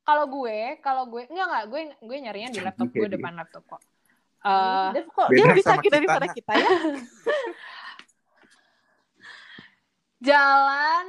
[0.00, 3.62] kalau gue kalau gue enggak enggak gue gue nyarinya di laptop gue ya depan laptop
[3.68, 3.80] kok.
[4.38, 6.70] Eh, Dev kok dia lebih sakit kita, daripada kita ya.
[10.30, 11.06] jalan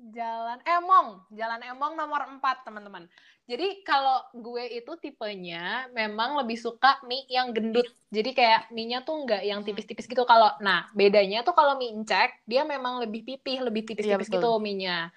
[0.00, 3.04] jalan Emong, jalan Emong nomor 4 teman-teman.
[3.44, 7.84] Jadi kalau gue itu tipenya memang lebih suka mie yang gendut.
[8.08, 10.22] Jadi kayak mie-nya tuh enggak yang tipis-tipis gitu.
[10.24, 14.50] Kalau nah bedanya tuh kalau mie incek dia memang lebih pipih, lebih tipis-tipis Iya, gitu
[14.62, 15.10] mie-nya.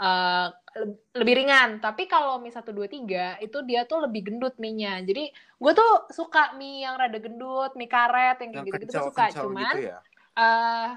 [0.00, 0.48] Eh,
[0.80, 1.76] le- lebih ringan.
[1.76, 5.04] Tapi kalau mie 123 itu dia tuh lebih gendut mie-nya.
[5.04, 9.28] Jadi gue tuh suka mie yang rada gendut, mie karet yang kayak gitu-gitu tuh suka.
[9.36, 9.98] Cuman gitu ya.
[10.40, 10.88] eh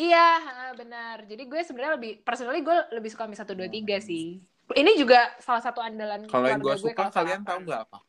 [0.00, 0.28] iya,
[0.72, 1.28] benar.
[1.28, 4.40] Jadi gue sebenarnya lebih personally gue lebih suka mie 123 sih.
[4.70, 8.00] Ini juga salah satu andalan Kalau yang gue suka kalian tahu nggak apa?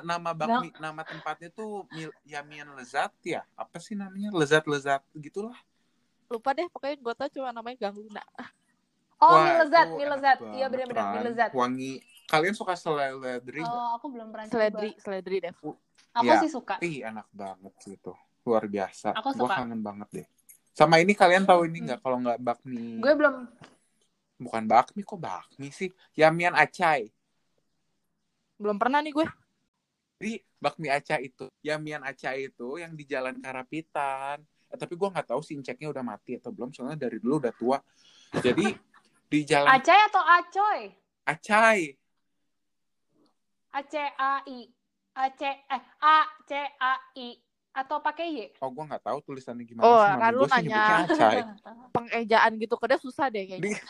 [0.00, 1.84] nama bakmi nama tempatnya tuh
[2.24, 5.52] Yamian Lezat ya apa sih namanya lezat lezat gitulah
[6.32, 8.24] Lupa deh, pokoknya gue tau cuma namanya Gang Luna.
[9.22, 10.38] Oh, Wah, mie lezat, mie lezat.
[10.50, 11.50] Iya benar-benar mie lezat.
[11.54, 11.92] wangi
[12.26, 13.62] kalian suka seledri?
[13.62, 14.54] Oh, aku belum pernah coba.
[14.58, 15.52] Seledri, seledri deh.
[16.12, 16.42] Aku Iya.
[16.42, 16.76] sih suka.
[16.80, 19.54] ih enak banget sih itu luar biasa Aku gua suka.
[19.62, 20.26] kangen banget deh
[20.74, 21.86] sama ini kalian tahu ini Hmm.
[21.88, 23.34] nggak kalau nggak bakmi Gue belum
[24.36, 27.06] bukan bakmi kok bakmi sih Yamian Acai
[28.58, 29.26] Belum pernah nih gue.
[30.18, 34.38] Jadi bakmi Aca itu, Yamian Aca itu yang di Jalan Karapitan.
[34.70, 37.50] Eh, tapi gua nggak tahu si Inceknya udah mati atau belum, soalnya dari dulu udah
[37.50, 37.78] tua.
[38.32, 38.70] Jadi
[39.32, 40.80] di Jalan Acai atau Acoy?
[41.24, 41.96] Acai.
[43.72, 44.68] A C A I.
[45.16, 47.28] A C eh A C A I
[47.72, 48.60] atau pakai Y?
[48.60, 49.88] Oh, gua nggak tahu tulisannya gimana.
[49.88, 51.08] Oh, kan lu nanya.
[51.96, 53.72] Pengejaan gitu ke dia susah deh kayaknya.
[53.72, 53.80] Di-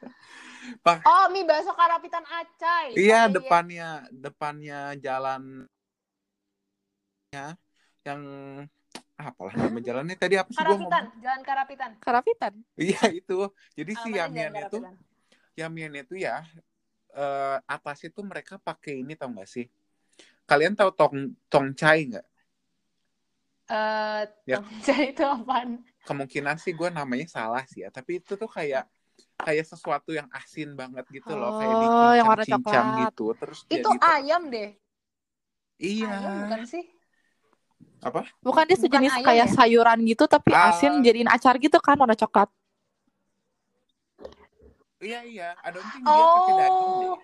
[0.84, 2.96] Pak, Oh, mie bakso karapitan Acai.
[2.96, 3.36] iya Pakai Y.
[3.36, 5.68] depannya depannya jalan
[8.00, 8.22] yang
[8.64, 8.64] ah,
[9.24, 11.22] apalah nama jalannya tadi apa sih gua Karapitan, ngomong?
[11.24, 11.90] Jalan Karapitan.
[12.00, 12.52] Karapitan.
[12.80, 13.38] Iya itu.
[13.76, 14.78] Jadi si Yamian itu.
[15.58, 16.40] Yamian itu ya
[17.10, 19.66] eh atas itu mereka pakai ini tau gak sih?
[20.46, 21.16] Kalian tahu tong
[21.50, 22.26] tongcai nggak?
[23.70, 24.58] Eh, Ya.
[24.58, 25.78] Acai itu apaan?
[26.02, 28.88] Kemungkinan sih gue namanya salah sih ya, tapi itu tuh kayak
[29.46, 32.56] kayak sesuatu yang asin banget gitu loh, kayak Oh, yang warna
[32.98, 34.74] gitu, terus Itu jadi ayam deh.
[35.78, 36.84] iya Ayam bukan sih?
[38.00, 38.26] Apa?
[38.40, 39.54] Bukan dia Bukan sejenis ayam kayak ya?
[39.54, 40.72] sayuran gitu tapi Ah.
[40.72, 42.48] asin jadiin acar gitu kan warna coklat.
[45.00, 46.68] Iya iya, I don't think dia pakai daging deh.
[46.68, 47.16] Oh.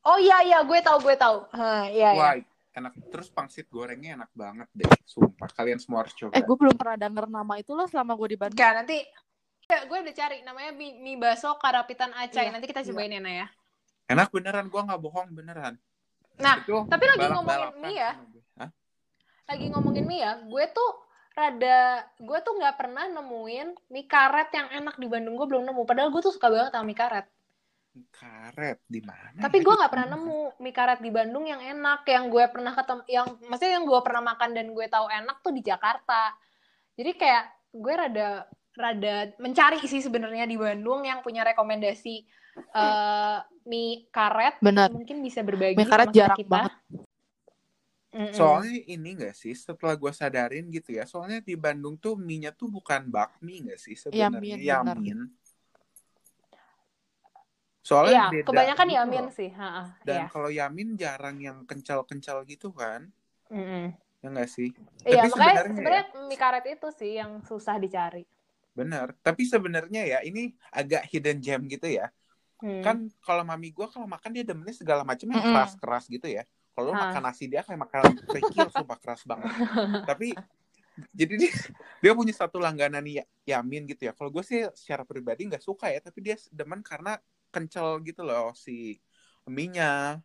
[0.00, 1.44] Oh iya iya, gue tahu gue tahu.
[1.52, 2.18] Hah, iya iya.
[2.18, 2.32] Wah,
[2.74, 2.92] enak.
[3.12, 5.46] Terus pangsit gorengnya enak banget deh, sumpah.
[5.52, 6.32] Kalian semua harus coba.
[6.34, 8.58] Eh, gue belum pernah denger nama itu loh selama gue di Bandung.
[8.58, 8.98] Enggak, nanti
[9.70, 12.50] Ya, gue udah cari namanya mie, mie bakso karapitan Acai.
[12.50, 12.90] Iya, Nanti kita iya.
[12.90, 13.46] cobain ya, Nay, ya.
[14.10, 15.78] Enak beneran, gue nggak bohong beneran.
[16.42, 18.10] Nah, Itu tapi lagi ngomongin balap-balapan mie ya.
[19.50, 20.90] Lagi ngomongin mie ya, gue tuh
[21.34, 25.82] rada gue tuh nggak pernah nemuin mie karet yang enak di Bandung gue belum nemu
[25.86, 27.26] padahal gue tuh suka banget sama mie karet
[27.90, 29.38] Karet di mana?
[29.38, 33.02] tapi gue nggak pernah nemu mie karet di Bandung yang enak yang gue pernah ketemu
[33.06, 36.34] yang maksudnya yang gue pernah makan dan gue tahu enak tuh di Jakarta
[36.98, 37.44] jadi kayak
[37.78, 38.28] gue rada
[38.74, 42.16] rada mencari sih sebenarnya di Bandung yang punya rekomendasi
[42.58, 43.38] eh,
[43.70, 44.90] mie karet Bener.
[44.90, 46.50] mungkin bisa berbagi Mie karet sama jarang kita.
[46.50, 46.74] banget.
[48.10, 48.34] Mm-mm.
[48.34, 52.66] Soalnya ini gak sih, setelah gue sadarin gitu ya, soalnya di Bandung tuh mie-nya tuh
[52.66, 54.58] bukan bakmi gak sih sebenarnya?
[54.58, 54.98] Yamin.
[54.98, 55.18] Yamin.
[57.86, 59.32] Soalnya Iya, beda kebanyakan gitu yamin loh.
[59.32, 59.50] sih.
[59.54, 59.68] Ha,
[60.02, 60.26] Dan iya.
[60.26, 63.06] kalau yamin jarang yang kencal-kencal gitu kan?
[63.46, 63.94] Mm-mm.
[64.20, 64.74] Ya gak sih?
[65.06, 68.26] Iya, Tapi makanya sebenarnya ya- mie karet itu sih yang susah dicari.
[68.74, 69.14] Bener.
[69.22, 72.10] Tapi sebenarnya ya ini agak hidden gem gitu ya.
[72.60, 72.82] Hmm.
[72.84, 76.44] Kan kalau mami gue kalau makan dia demennya segala macam yang keras-keras gitu ya.
[76.80, 79.52] Kalau makan nasi dia kayak makan kerikil sumpah keras banget.
[80.08, 80.32] Tapi
[81.12, 81.52] jadi dia,
[82.00, 84.12] dia punya satu langganan ya, yamin gitu ya.
[84.16, 87.20] Kalau gue sih secara pribadi nggak suka ya, tapi dia demen karena
[87.52, 88.96] kencel gitu loh si
[89.44, 90.24] mie-nya.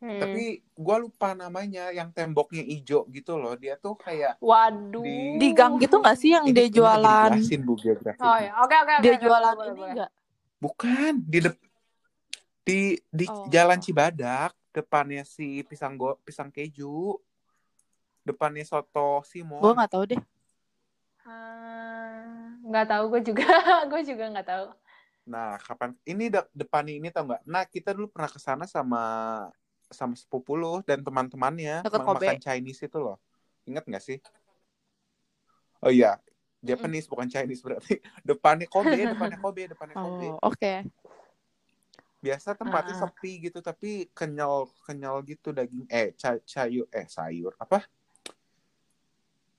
[0.00, 0.20] Hmm.
[0.20, 3.56] Tapi gue lupa namanya yang temboknya ijo gitu loh.
[3.56, 5.00] Dia tuh kayak waduh.
[5.04, 7.32] di- Di gang gitu gak sih yang Ini dia jualan?
[7.32, 8.20] dijelasin, Bu geografi.
[8.20, 9.04] Oh ya, oke oke oke.
[9.04, 9.92] Dia oke, jualan boleh, ini boleh.
[9.96, 10.10] enggak?
[10.60, 11.64] Bukan di dep-
[12.64, 12.80] di
[13.12, 13.48] di Oh.
[13.48, 17.14] Jalan Cibadak, depannya si pisang go pisang keju.
[18.26, 19.62] Depannya soto Simon.
[19.62, 20.22] Gue gak tahu deh.
[21.24, 23.48] Ah, nggak tahu gue juga,
[23.90, 24.66] gue juga nggak tahu.
[25.24, 27.42] Nah, kapan ini de depan ini tau nggak?
[27.48, 29.02] Nah, kita dulu pernah ke sana sama
[29.88, 33.16] sama sepupu lu dan teman-temannya makan Chinese itu loh.
[33.64, 34.18] Ingat nggak sih?
[35.80, 36.20] Oh iya,
[36.64, 38.00] Japanese bukan Chinese berarti.
[38.28, 40.26] Depannya Kobe, depannya Kobe, depannya Kobe.
[40.40, 40.72] Oh, oke.
[42.24, 43.00] Biasa tempatnya Ah.
[43.04, 47.84] sepi gitu tapi kenyal kenyal gitu daging eh ca sayur eh sayur apa?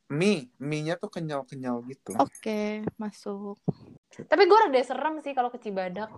[0.06, 2.14] Mie, mie-nya tuh kenyal-kenyal gitu.
[2.18, 3.58] Oke, masuk.
[4.14, 6.14] Tapi gue rada serem sih kalau ke Cibadak.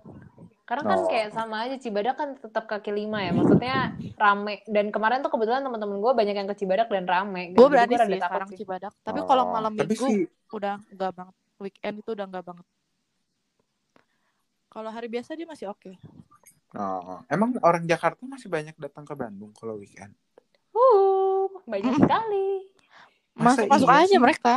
[0.68, 1.08] Karena kan Oh.
[1.08, 4.60] kayak sama aja Cibadak kan tetap kaki lima ya, maksudnya rame.
[4.68, 7.56] Dan kemarin tuh kebetulan teman-teman gue banyak yang ke Cibadak dan rame.
[7.56, 8.58] Gue berani gua sih sekarang sih.
[8.60, 8.92] Cibadak.
[9.00, 10.20] Tapi Oh, kalau malam tapi minggu sih
[10.52, 11.34] udah enggak banget.
[11.56, 12.66] Weekend itu udah enggak banget.
[14.68, 15.96] Kalau hari biasa dia masih oke.
[16.76, 20.12] Oh, emang orang Jakarta masih banyak datang ke Bandung kalau weekend?
[20.76, 22.68] Uh, banyak sekali.
[23.32, 24.20] Masa Masuk masuk iya aja sih?
[24.20, 24.54] mereka.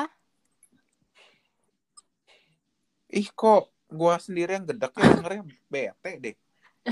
[3.12, 6.36] Ih kok gua sendiri yang gedek ya dengernya bete deh.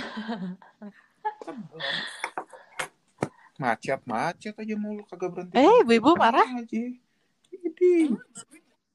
[3.60, 5.60] macet macet aja mulu kagak berhenti.
[5.60, 6.48] Eh, ibu-ibu marah.
[6.48, 6.80] aja.
[7.52, 7.96] Idi.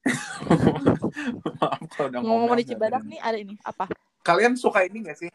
[1.61, 3.85] Maaf kalau udah Ngomong di nggak Cibadak nih ada ini apa?
[4.25, 5.29] Kalian suka ini gak sih?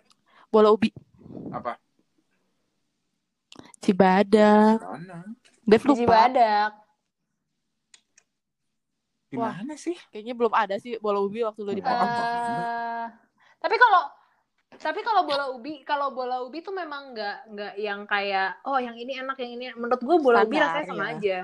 [0.50, 0.90] Bola ubi.
[1.54, 1.78] Apa?
[3.80, 4.82] Cibadak.
[4.82, 5.24] Mana?
[5.64, 5.98] Dev lupa.
[5.98, 6.72] Cibadak.
[9.30, 9.54] Di Wah.
[9.62, 9.94] mana sih?
[10.10, 12.02] Kayaknya belum ada sih bola ubi waktu lu di Padang.
[12.02, 12.22] apa?
[12.26, 13.06] Eh,
[13.62, 14.02] tapi kalau
[14.74, 18.98] tapi kalau bola ubi kalau bola ubi tuh memang nggak nggak yang kayak oh yang
[18.98, 21.10] ini enak yang ini menurut gue bola ubi Standar, rasanya sama ya.
[21.14, 21.38] aja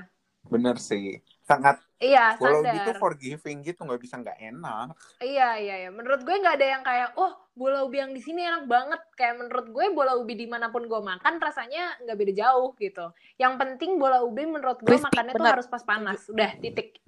[0.47, 1.19] Bener sih.
[1.47, 4.93] Sangat iya standar tuh forgiving gitu, nggak bisa nggak enak.
[5.17, 8.45] iya iya iya menurut gue nggak ada yang kayak oh bola ubi yang di sini
[8.45, 12.33] enak banget kayak menurut gue bola ubi di mana pun gue makan rasanya nggak beda
[12.37, 13.09] jauh gitu
[13.41, 15.53] yang penting bola ubi menurut gue Crispy, makannya tuh bener.
[15.57, 17.01] harus pas panas udah titik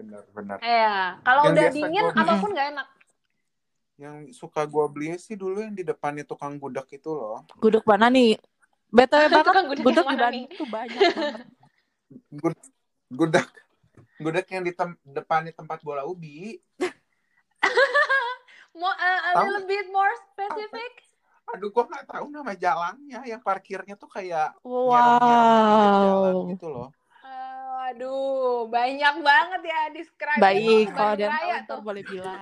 [0.00, 0.56] Bener, bener.
[0.64, 2.88] Iya, kalau udah dingin gua- apa pun nggak enak.
[4.00, 7.44] Yang suka gua beli sih dulu yang di depannya tukang gudeg itu loh.
[7.60, 8.40] Gudeg mana nih?
[8.88, 12.56] BTW banget, gudeg gudeg di mana Bandung tuh banyak banget.
[13.10, 13.48] Gud- Gudeg.
[14.20, 16.60] Gudeg yang di tem- depannya tempat bola ubi.
[18.70, 20.92] Mau uh, a little bit more specific?
[21.50, 23.20] Aduh, gua nggak tahu nama jalannya.
[23.26, 26.50] Yang parkirnya tuh kayak pinggir jalan Wow.
[26.54, 26.88] gitu loh.
[27.20, 30.38] Eh, aduh, banyak banget ya describe.
[30.38, 32.38] Baik, kalau ada yang tahu boleh bilang.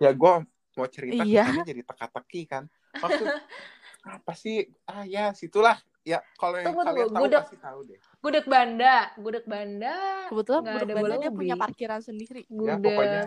[0.00, 1.60] Ya gua mau cerita Iya.
[1.62, 2.64] jadi teka-teki kan.
[2.96, 3.26] Maksud
[4.16, 4.64] apa sih?
[4.88, 5.76] Ah ya, situlah.
[6.02, 7.14] Ya, kalau yang Tunggu, kalian tunggu.
[7.14, 7.98] tahu Gudeg- pasti tahu deh.
[8.18, 9.94] Gudeg Banda, Gudeg Banda,
[10.26, 12.42] Kebetulan Nggak gudeg ada Banda bola dia punya parkiran sendiri.
[12.42, 13.24] Ya, Gudeg pokoknya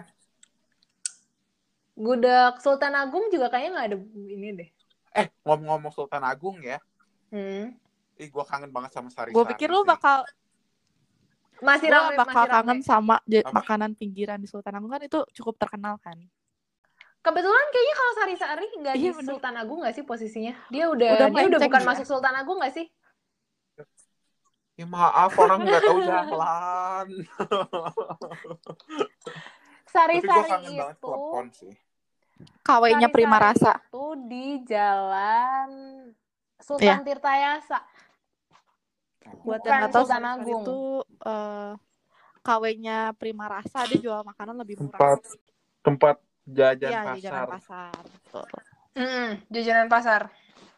[1.96, 4.70] Gudeg Sultan Agung juga kayaknya nggak ada ini deh.
[5.16, 6.76] eh ngomong-ngomong Sultan Agung ya.
[7.32, 7.72] Hmm.
[8.16, 10.24] Ih, gua kangen banget sama Sari Gue pikir lu bakal
[11.64, 12.52] Masih gua rame, bakal masih rame.
[12.52, 13.52] kangen sama Apa?
[13.56, 16.20] makanan pinggiran di Sultan Agung kan itu cukup terkenal kan.
[17.26, 19.26] Kebetulan kayaknya kalau Sari-Sari nggak di Iya, bener.
[19.34, 20.54] Sultan Agung nggak sih posisinya?
[20.70, 21.88] Dia udah, Udah dia udah bukan ya?
[21.90, 22.86] masuk Sultan Agung nggak sih?
[24.76, 27.08] Ya maaf, orang nggak tahu jalan.
[29.88, 31.14] Sari-Sari itu.
[32.62, 33.80] KW-nya Prima Rasa.
[33.80, 35.70] itu di Jalan
[36.60, 37.08] Sultan Iya.
[37.08, 37.80] Tirtayasa.
[39.42, 40.62] Buat Bukan yang nggak tahu Sultan Agung.
[40.62, 40.80] itu
[41.24, 41.72] eh,
[42.44, 45.00] KW-nya Prima Rasa dia jual makanan lebih murah.
[45.00, 45.20] Tempat
[45.80, 47.46] tempat jajan Jalan pasar.
[47.50, 47.94] Pasar.
[48.06, 48.50] Betul.
[48.96, 50.22] Mm, jajanan pasar.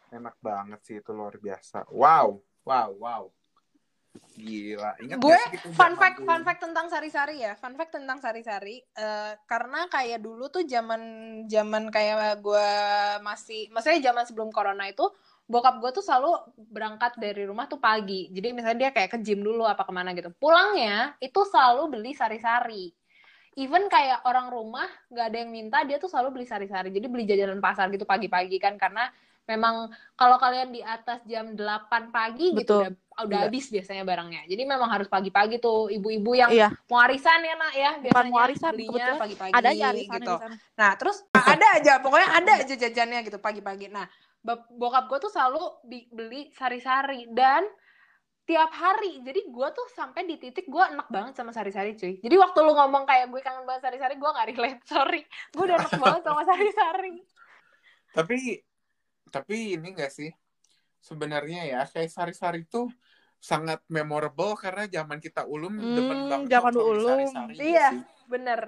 [0.08, 1.86] Enak banget sih itu luar biasa.
[1.92, 3.22] Wow, wow, wow.
[4.38, 4.94] Gila.
[5.02, 5.38] Ingat Gue,
[5.74, 7.54] Fun fact, fun fact tentang sari-sari ya.
[7.58, 8.80] Fun fact tentang sari-sari.
[8.80, 11.02] eh, karena kayak dulu tuh zaman
[11.46, 12.70] zaman kayak gue
[13.22, 15.04] masih, maksudnya zaman sebelum corona itu,
[15.48, 16.34] bokap gue tuh selalu
[16.70, 18.30] berangkat dari rumah tuh pagi.
[18.30, 20.30] Jadi misalnya dia kayak ke gym dulu apa ke mana gitu.
[20.38, 22.94] Pulangnya itu selalu beli sari-sari.
[23.58, 26.94] Even kayak orang rumah nggak ada yang minta, dia tuh selalu beli sari-sari.
[26.94, 29.10] Jadi beli jajanan pasar gitu pagi-pagi kan karena
[29.48, 32.80] memang kalau kalian di atas jam 8 pagi gitu Betul.
[32.86, 33.46] udah udah Iya.
[33.50, 34.42] habis biasanya barangnya.
[34.46, 38.40] Jadi memang harus pagi-pagi tuh ibu-ibu yang Iya, mau arisan ya nak ya biasanya mau
[38.46, 40.06] arisan, belinya pagi-pagi ada aja gitu.
[40.06, 40.54] di sana.
[40.78, 43.90] Nah terus ada aja pokoknya ada aja jajannya gitu pagi-pagi.
[43.90, 44.06] Nah
[44.70, 45.66] bokap gue tuh selalu
[46.14, 47.66] beli sari-sari dan
[48.48, 49.20] tiap hari.
[49.20, 52.16] Jadi gue tuh sampai di titik gue enak banget sama sari-sari cuy.
[52.24, 55.20] Jadi waktu lu ngomong kayak gue kangen banget sari-sari gue gak relate sorry.
[55.52, 57.14] Gue udah enak banget sama sari-sari.
[58.16, 58.36] Tapi
[59.28, 60.32] tapi ini enggak sih?
[61.04, 62.88] Sebenarnya ya kayak sari-sari tuh
[63.38, 67.06] sangat memorable karena zaman kita ulum Hmm, demen banget zaman ulum.
[67.06, 67.86] sari-sari Iya.
[67.92, 68.00] sih.
[68.26, 68.60] Bener.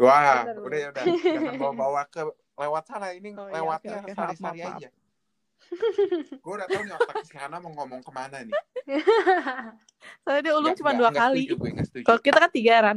[0.00, 2.20] Wah, Bener, udah ya udah jangan bawa-bawa ke
[2.58, 4.12] lewat sana ini Oh, iya, lewatnya oke, oke.
[4.16, 4.88] sari-sari Maaf, maaf, aja.
[6.42, 8.54] Gue udah tahu nih otak si Hana mau ngomong ke mana nih.
[10.22, 11.48] Soalnya dia ulung cuma dua kali.
[12.04, 12.96] Kalau kita kan tiga kan.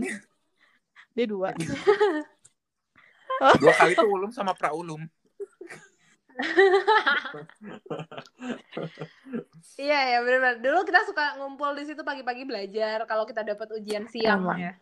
[1.15, 1.55] Dia dua.
[3.59, 5.03] Dua kali tuh ulum sama pra ulum.
[9.79, 10.59] Iya ya benar.
[10.59, 14.59] Dulu kita suka ngumpul di situ pagi-pagi belajar kalau kita dapat ujian siang Emang.
[14.59, 14.73] ya.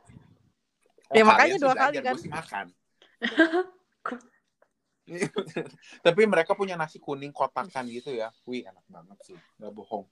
[1.14, 2.18] Ya, makanya dua kali kan.
[2.18, 2.66] makan.
[6.06, 8.32] Tapi mereka punya nasi kuning kotakan gitu ya.
[8.46, 9.38] Wih, enak banget sih.
[9.60, 10.08] Gak bohong.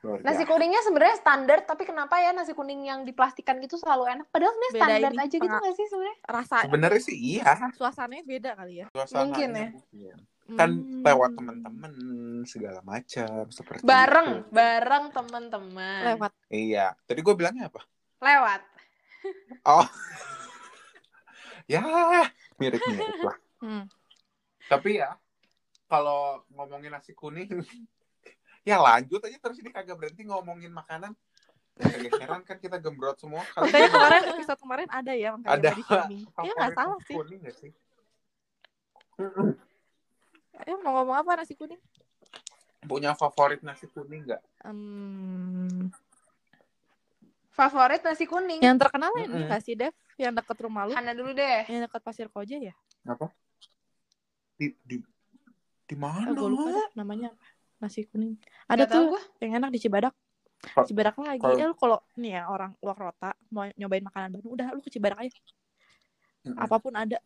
[0.00, 0.48] Luar Nasi biasa.
[0.48, 4.26] kuningnya sebenarnya standar, tapi kenapa ya nasi kuning yang diplastikan gitu selalu enak?
[4.32, 6.16] Padahal sebenarnya standar ini, aja gitu nggak sih sebenarnya?
[6.24, 7.52] Rasa Sebenarnya sih iya.
[7.76, 8.86] suasananya beda kali ya.
[8.90, 9.68] Suasananya Mungkin ya.
[9.68, 10.16] mungkin.
[10.50, 11.04] Kan Hmm.
[11.04, 11.92] lewat temen-temen
[12.42, 14.50] segala macam seperti Bareng, itu.
[14.50, 16.00] bareng teman-teman.
[16.16, 16.32] lewat.
[16.48, 16.86] Iya.
[17.04, 17.84] Tadi gue bilangnya apa?
[18.18, 18.60] Lewat.
[19.68, 19.84] Oh.
[21.70, 21.84] ya,
[22.56, 23.36] mirip-mirip lah.
[23.60, 23.84] Hmm.
[24.66, 25.16] Tapi ya,
[25.88, 27.48] kalau ngomongin nasi kuning,
[28.68, 31.12] ya lanjut aja terus ini kagak berhenti ngomongin makanan.
[31.80, 33.40] Kegeseran kan kita gembrot semua.
[33.56, 35.70] Makanya ini kemarin episode kemarin ada ya makanya Ada.
[35.72, 36.20] body shaming.
[36.44, 37.14] Ya nggak salah nasi sih.
[37.16, 37.70] Kuning nggak sih?
[40.60, 41.80] Ya mau ngomong apa nasi kuning?
[42.84, 44.42] Punya favorit nasi kuning nggak?
[44.60, 45.88] Hmm.
[47.48, 48.60] Favorit nasi kuning.
[48.60, 49.48] Yang terkenal ini Mm-mm.
[49.48, 49.96] nggak sih Dev?
[50.20, 50.92] Yang deket rumah lu?
[50.92, 51.64] Hana dulu deh.
[51.64, 52.76] Yang deket Pasir Koja ya?
[53.08, 53.32] Apa?
[54.60, 54.96] Di di
[55.88, 56.30] di mana?
[56.30, 57.32] gue lupa namanya.
[57.32, 57.46] apa.
[57.80, 58.36] nasi kuning.
[58.68, 59.22] Ada tahu tuh gua.
[59.40, 60.12] yang enak di Cibadak.
[60.84, 61.40] Cibadak lagi.
[61.40, 64.84] kalau- Eh, lu kalau nih ya orang luar kota mau nyobain makanan Bandung, udah lu
[64.84, 65.32] ke Cibadak aja.
[66.44, 66.60] Mm-mm.
[66.60, 67.16] Apa pun ada.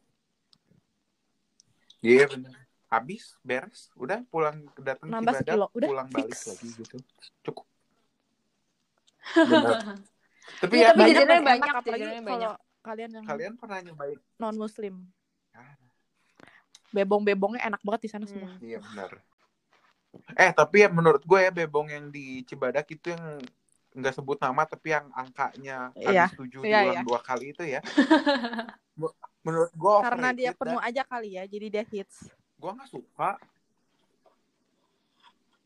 [1.99, 2.55] Iya bener.
[2.87, 6.47] Habis, beres, udah pulang datang Nambah Cibadak, sekilo, udah, pulang balik fix.
[6.47, 6.97] lagi gitu.
[7.43, 7.67] Cukup.
[10.63, 12.55] Tapi Iya, ya tapi banyak banyak, kalau banyak.
[12.85, 14.19] kalian yang kalian pernah nyobain?
[14.39, 14.95] non muslim.
[16.95, 18.47] Bebong-bebongnya enak banget di sana semua.
[18.49, 18.63] Hmm.
[18.63, 19.11] Iya benar.
[20.39, 23.43] Eh tapi ya menurut gue ya bebong yang di Cibadak itu yang
[23.95, 26.31] nggak sebut nama tapi yang angkanya Iya.
[26.31, 27.03] habis tujuh Iya, diulang iya.
[27.03, 27.83] dua kali itu ya.
[28.99, 32.31] Me- menurut gue Karena dia penuh aja kali ya, jadi dia hits.
[32.55, 33.43] Gue nggak suka.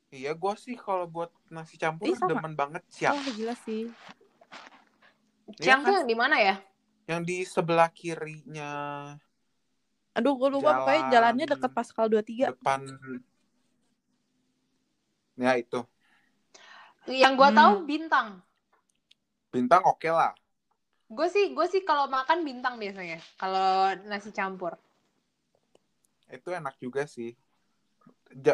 [0.09, 2.33] Iya gue sih kalau buat nasi campur Ih, sama.
[2.41, 3.12] demen banget siap.
[3.12, 3.93] Oh, gila sih.
[5.61, 5.99] Ciang Iya tuh kan?
[6.01, 6.57] yang di mana ya?
[7.05, 8.72] Yang di sebelah kirinya
[10.19, 12.51] Aduh, gue lupa pokoknya Jalan- jalannya deket Pascal 23.
[12.51, 12.81] depan.
[15.39, 15.87] Ya itu
[17.07, 17.59] Yang gua Hmm.
[17.62, 18.29] tahu bintang.
[19.49, 20.35] bintang oke lah.
[21.09, 23.16] Gue sih, gue sih kalau makan bintang biasanya.
[23.39, 24.75] Kalau nasi campur.
[26.29, 27.33] itu enak juga sih.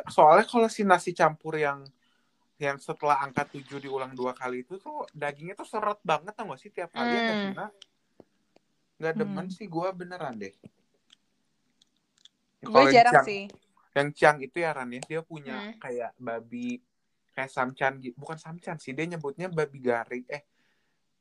[0.07, 1.83] Soalnya kalau si nasi campur yang
[2.63, 6.63] yang setelah angka 7 diulang dua kali itu tuh dagingnya tuh seret banget tau gak
[6.63, 7.43] sih tiap kali ya Hmm.
[7.51, 7.67] Gina?
[9.03, 9.57] Nggak demen Hmm.
[9.59, 10.55] sih gue beneran deh.
[12.65, 13.43] Gue Kalau yang jarang Ciang- sih.
[13.95, 15.79] Yang Ciang itu ya Ran ya, dia punya Hmm.
[15.79, 16.83] kayak babi
[17.35, 18.15] kayak samcan gitu.
[18.19, 20.25] Bukan samcan sih, dia nyebutnya babi garing.
[20.27, 20.43] Eh,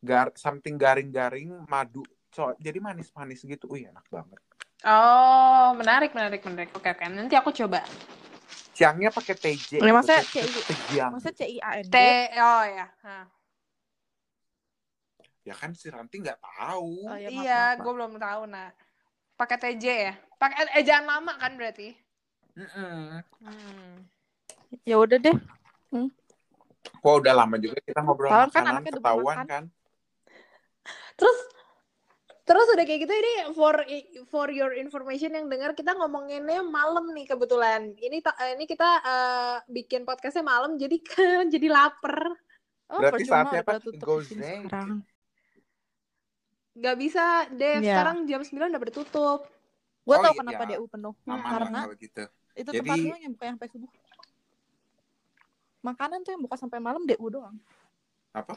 [0.01, 2.01] gar something garing-garing madu.
[2.33, 3.69] So, jadi manis-manis gitu.
[3.69, 4.41] Wih, enak banget.
[4.83, 6.69] Oh, menarik, menarik, menarik.
[6.73, 7.05] Oke, oke.
[7.07, 7.85] Nanti aku coba.
[8.73, 9.79] Ciangnya pakai TJ.
[9.79, 10.25] Ya, maksudnya.
[10.25, 10.49] CI.
[10.65, 11.09] Tejiang.
[11.13, 11.83] Maksudnya CIAN.
[11.87, 11.97] T,
[12.41, 12.87] oh ya.
[13.05, 13.25] Hah.
[15.43, 17.03] Ya kan si Ranti nggak tahu.
[17.05, 18.71] Oh, iya, maaf, iya, gue belum tahu, nah.
[19.33, 20.13] Pakai TJ ya?
[20.37, 21.95] Pakai ejaan lama kan berarti?
[22.53, 23.21] Mm-mm.
[23.41, 23.93] Hmm.
[24.85, 25.37] Ya udah deh.
[27.03, 29.47] Wah udah lama juga kita ngobrol Tahu kan makanan anaknya udah ketahuan makan.
[29.51, 29.63] kan.
[31.19, 31.37] Terus
[32.43, 33.75] terus udah kayak gitu ini for
[34.27, 37.91] for your information yang dengar kita ngomonginnya malam nih kebetulan.
[37.99, 40.95] Ini eh, ini kita eh, bikin podcastnya malam jadi
[41.53, 42.35] jadi lapar.
[42.91, 43.79] Oh, Berarti saatnya apa?
[43.79, 44.63] tutup Go di sini Zenk.
[44.69, 44.99] sekarang.
[46.73, 47.79] Gak bisa, Dev.
[47.79, 47.93] Iya.
[47.93, 49.39] Sekarang jam 9 udah bertutup.
[50.03, 50.69] Gue Oh, tau iya, kenapa ya.
[50.75, 51.13] DU penuh.
[51.23, 52.23] Aman lah Karena kalau gitu.
[52.53, 53.91] itu Jadi- tempatnya yang buka sampai subuh.
[55.81, 57.55] Makanan tuh yang buka sampai malam DU doang.
[58.31, 58.55] Apa?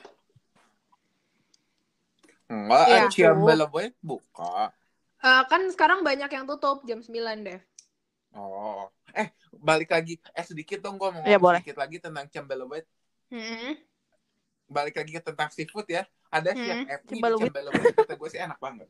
[2.46, 2.96] Enggak, Iya.
[2.96, 3.08] yeah.
[3.10, 4.70] Ciambeleboy buka.
[5.18, 7.60] Eh, kan sekarang banyak yang tutup jam 9, Dev.
[8.32, 8.86] Oh.
[9.12, 10.16] Eh, balik lagi.
[10.30, 11.58] Eh, sedikit dong gue mau Iya, ngomong boleh.
[11.60, 12.80] sedikit lagi tentang Ciambeleboy.
[13.28, 13.74] Hmm.
[14.66, 16.06] Balik lagi ke tentang seafood ya.
[16.28, 16.60] Ada Hmm.
[16.60, 17.46] chef Epi di.
[17.46, 17.92] Ciambeleboy.
[17.94, 18.88] Kata gue sih enak banget.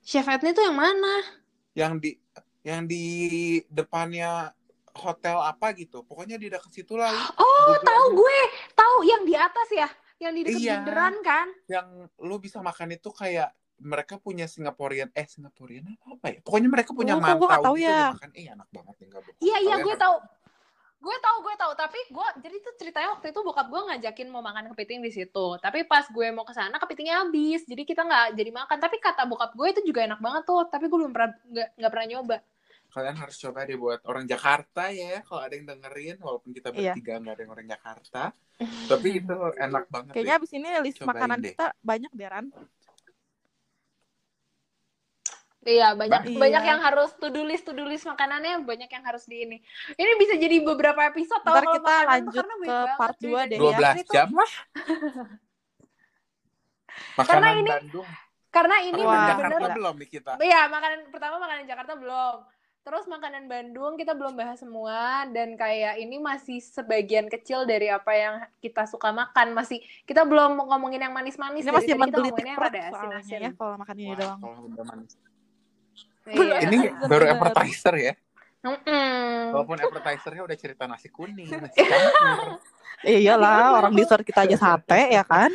[0.00, 1.14] Chef Edney tuh yang mana?
[1.72, 2.10] Yang di
[2.62, 3.04] yang di
[3.66, 4.50] depannya
[4.92, 6.02] hotel apa gitu.
[6.02, 7.14] Pokoknya di dekat situ lah.
[7.34, 8.38] Oh, tahu gue.
[8.72, 9.88] Tahu yang di atas ya?
[10.18, 10.74] Yang di dekat Iya.
[10.78, 11.46] bundaran kan?
[11.66, 16.70] yang lu bisa makan itu kayak mereka punya Singaporean eh Singaporean apa apa ya pokoknya
[16.70, 18.14] mereka punya Oh, mantau nggak tahu gitu ya.
[18.14, 19.06] makan eh enak banget ya.
[19.40, 20.16] Iya iya gue harus- tahu.
[21.02, 24.38] Gue tahu gue tahu tapi gue jadi tuh ceritanya waktu itu bokap gue ngajakin mau
[24.38, 25.46] makan kepiting di situ.
[25.58, 27.66] Tapi pas gue mau ke sana kepitingnya habis.
[27.66, 28.78] Jadi kita nggak jadi makan.
[28.78, 30.62] Tapi kata bokap gue itu juga enak banget tuh.
[30.70, 31.34] Tapi gue belum pernah
[31.74, 32.38] nggak pernah nyoba.
[32.92, 36.92] kalian harus coba deh buat orang Jakarta ya kalau ada yang dengerin walaupun kita Iya.
[36.92, 38.22] bertiga nggak ada yang orang Jakarta
[38.84, 41.56] tapi itu enak banget Kayaknya abis ini list Cobain makanan deh.
[41.56, 42.46] kita banyak deh, Ran.
[45.62, 46.38] Iya banyak Iya.
[46.38, 49.56] banyak yang harus to do list to do list makanannya banyak yang harus di ini.
[49.92, 53.40] Ini bisa jadi beberapa episode Ntar kalau kita lanjut karena ke banyak part banget, dua
[53.40, 53.46] cuy.
[53.46, 53.78] deh Dan ya.
[53.78, 54.28] 12 itu- jam
[57.14, 58.08] makanan ini- Bandung
[58.52, 62.36] Karena ini bener-bener belum nih kita Iya, makanan pertama makanan Jakarta belum.
[62.82, 68.12] Terus makanan Bandung kita belum bahas semua dan kayak ini masih sebagian kecil dari apa
[68.12, 69.54] yang kita suka makan.
[69.54, 71.62] Masih kita belum ngomongin yang manis-manis.
[71.62, 72.90] Ini masih menggelitik perut soalnya
[73.22, 73.40] asin-asin.
[73.40, 74.38] ya kalau makan ini Wah, doang.
[74.42, 75.12] kalau udah manis.
[76.24, 76.56] Iya.
[76.64, 78.14] ini baru appetizer ya
[78.62, 79.50] Mm-mm.
[79.50, 82.62] walaupun appetizernya udah cerita nasi kuning nasi campur
[83.02, 85.50] Eh, iyalah, orang dessert kita aja sate ya kan?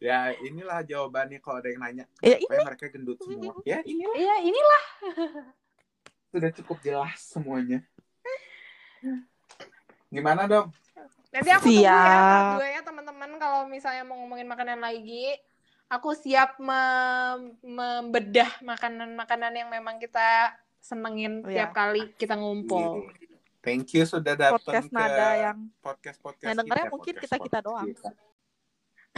[0.00, 2.04] Ya inilah jawabannya kalau ada yang nanya.
[2.24, 3.52] Ya, Supaya mereka gendut semua.
[3.60, 4.82] Ya inilah Iya, inilah.
[6.32, 7.84] sudah cukup jelas semuanya.
[10.08, 10.72] Gimana dong?
[11.28, 12.24] Nanti aku tunggu ya Siap.
[12.24, 15.36] part dua ya teman-teman kalau misalnya mau ngomongin makanan lagi.
[15.94, 20.50] Aku siap mem- membedah makanan-makanan yang memang kita
[20.82, 21.70] senengin Iya.
[21.70, 23.06] tiap kali kita ngumpul.
[23.62, 27.88] Thank you sudah datang Podcast ke nada yang podcast podcast yang dengernya mungkin kita-kita doang.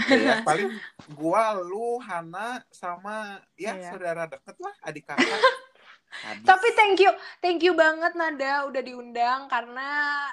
[0.06, 0.70] ya, paling
[1.16, 3.90] gua, lu, Hana, sama ya Iya.
[3.90, 5.26] saudara deket lah, adik kakak.
[6.46, 7.10] Tapi thank you,
[7.42, 9.88] thank you banget Nada udah diundang karena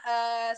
[0.05, 0.51] eh,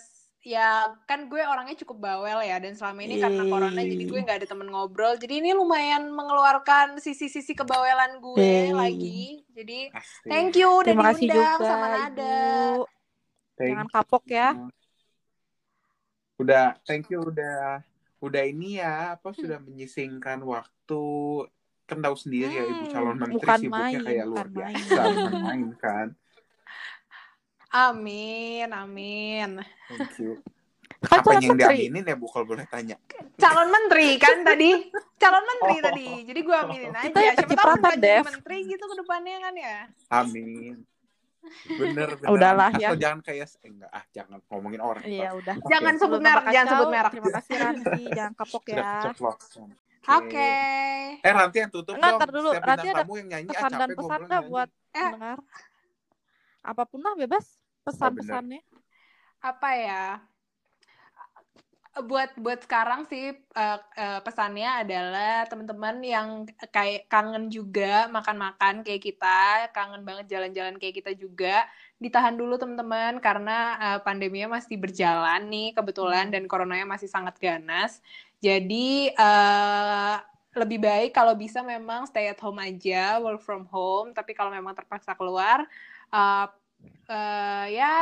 [0.45, 0.69] ya
[1.09, 4.47] kan gue orangnya cukup bawel ya dan selama ini karena corona jadi gue nggak ada
[4.47, 8.69] temen ngobrol jadi ini lumayan mengeluarkan sisi-sisi kebawelan gue Yeay.
[8.69, 10.29] lagi jadi Asik.
[10.29, 12.83] thank you udah Terima kasih diundang juga sama Nada Ibu.
[13.55, 14.49] Thank Jangan kapok ya.
[16.35, 17.79] udah thank you udah
[18.19, 21.03] udah ini ya apa sudah menyisingkan waktu
[21.85, 25.15] kan tahu sendiri ya ibu Hmm, calon menteri bukan sibuknya main, kayak luar biasa main.
[25.15, 26.07] bukan main kan
[27.75, 29.49] amin amin.
[29.91, 30.39] Thank you.
[31.05, 31.85] Kan apa yang menteri.
[31.85, 32.95] diaminin ya bu kalau boleh tanya?
[33.35, 34.89] Calon menteri kan tadi.
[35.19, 35.83] Calon menteri Oh.
[35.83, 36.07] tadi.
[36.23, 37.05] Jadi gue aminin aja.
[37.05, 39.77] Kita yang siapa tahu jadi menteri gitu ke depannya kan ya?
[40.09, 40.73] Amin.
[41.69, 42.25] Bener bener.
[42.25, 42.97] Udahlah asal ya.
[42.97, 45.03] jangan kayak eh, enggak ah jangan ngomongin orang.
[45.05, 45.55] Iya udah.
[45.61, 45.69] Oke.
[45.69, 47.11] jangan sebut merek jangan sebut merek.
[47.13, 48.91] Terima kasih Ranti, jangan kapok ya.
[50.09, 50.53] oke.
[51.21, 52.17] Eh Ranti yang tutup Enggak, dong.
[52.17, 52.49] ntar dulu.
[52.49, 55.01] Ranti ada yang nyanyi ah, Pesan dan capek pesan nggak buat Eh.
[55.05, 55.37] pendengar?
[56.65, 57.45] Apa pun lah bebas
[57.85, 58.61] pesan-pesannya.
[59.39, 60.05] apa ya
[62.03, 66.27] buat buat sekarang sih eh, eh, pesannya adalah teman-teman yang
[66.75, 71.63] kayak kangen juga makan-makan kayak kita, kangen banget jalan-jalan kayak kita juga,
[71.95, 78.03] ditahan dulu teman-teman karena eh, pandeminya masih berjalan nih kebetulan dan coronanya masih sangat ganas.
[78.43, 80.15] Jadi eh,
[80.55, 84.11] lebih baik kalau bisa memang stay at home aja, work from home.
[84.11, 85.63] Tapi kalau memang terpaksa keluar,
[86.11, 86.45] eh,
[87.05, 87.93] eh, ya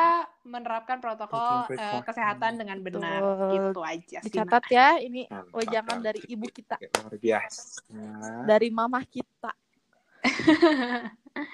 [0.43, 3.49] menerapkan protokol eh, kesehatan dengan benar Betul.
[3.51, 4.27] gitu aja sih.
[4.29, 7.83] Dicatat ya, ini wejangan dari ibu kita, luar biasa
[8.43, 9.51] dari mamah kita.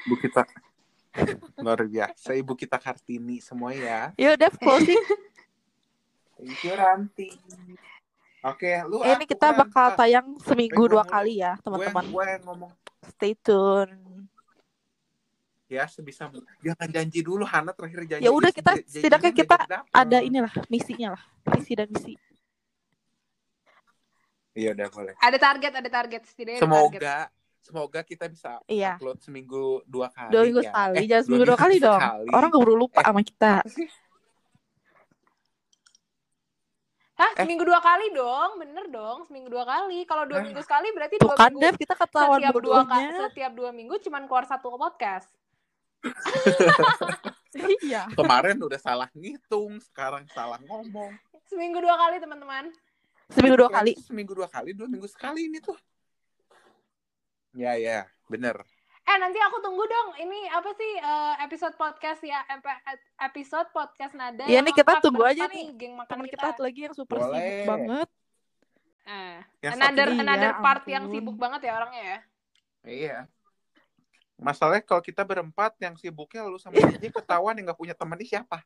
[0.05, 0.45] ibu kita
[1.57, 5.01] luar biasa ibu kita Kartini semua ya Yuk, Dev, closing.
[6.37, 7.33] thank you Ranti
[8.39, 12.05] oke lu Eh, ini kita bakal tayang seminggu dua kali ya, teman-teman.
[12.05, 12.71] gue yang ngomong
[13.09, 14.29] Stay tune.
[15.69, 16.49] Ya sebisa mungkin.
[16.59, 19.55] jangan janji dulu Hana terakhir janji Ya udah, kita- janjinya setidaknya kita.
[19.93, 22.13] Ada inilah misinya lah, visi dan misi.
[24.51, 26.99] iya udah boleh ada target, ada target setidaknya ada target.
[26.99, 27.17] semoga
[27.61, 28.97] semoga kita bisa Iya.
[28.97, 30.67] upload seminggu dua kali Dua minggu ya.
[30.67, 32.01] sekali, Eh, jangan seminggu dua kali dong.
[32.01, 32.27] sekali.
[32.33, 33.05] Orang keburu lupa Eh.
[33.05, 33.53] sama kita.
[37.13, 37.43] Hah, Eh.
[37.43, 40.07] seminggu dua kali dong, bener dong, seminggu dua kali.
[40.07, 40.45] Kalau dua Hah?
[40.45, 41.61] minggu sekali berarti Tuh dua kan, minggu.
[41.61, 43.19] Dev, kita ketahuan Setiap dua, ka- bodohnya.
[43.27, 45.27] setiap dua minggu cuman keluar satu podcast.
[47.83, 48.05] Iya.
[48.13, 51.11] kemarin udah salah ngitung sekarang salah ngomong
[51.49, 52.69] Seminggu dua kali teman-teman.
[53.33, 53.97] Seminggu dua kali.
[53.97, 55.73] seminggu dua kali dua minggu sekali ini tuh
[57.57, 58.61] ya ya bener
[59.09, 60.21] Eh nanti aku tunggu dong.
[60.21, 62.45] Ini apa sih eh, episode podcast ya?
[63.17, 64.45] Episode podcast nada.
[64.45, 65.73] Iya nih, kita tunggu aja nih.
[65.73, 66.53] Geng makan kita.
[66.61, 67.41] lagi yang super Boleh.
[67.41, 68.07] sibuk banget.
[69.09, 72.19] Eh, Yang another another Iya, part yang sibuk banget ya orangnya ya.
[72.85, 73.17] iya
[74.39, 78.27] masalahnya kalau kita berempat yang sibuknya lu sama DJ ketahuan yang nggak punya temen ini
[78.27, 78.63] siapa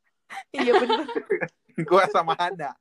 [0.49, 1.05] Iya bener.
[1.89, 2.73] gua sama Hana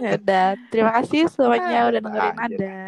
[0.00, 2.34] Ya udah, terima kasih semuanya Ah, udah dengerin.
[2.34, 2.80] Nada.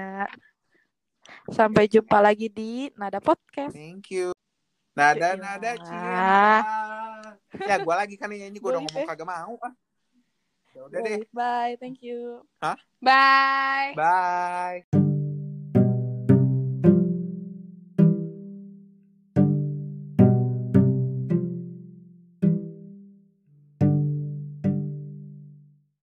[1.48, 3.70] Sampai jumpa lagi di Nada Podcast.
[3.72, 4.32] thank you
[4.96, 6.64] nada nada cia
[7.52, 9.74] ya gua lagi kan nyanyi gua udah ngomong kagak mau ah
[10.72, 12.40] Ya udah deh Bye, thank you.
[13.04, 13.92] Bye.
[13.92, 15.05] bye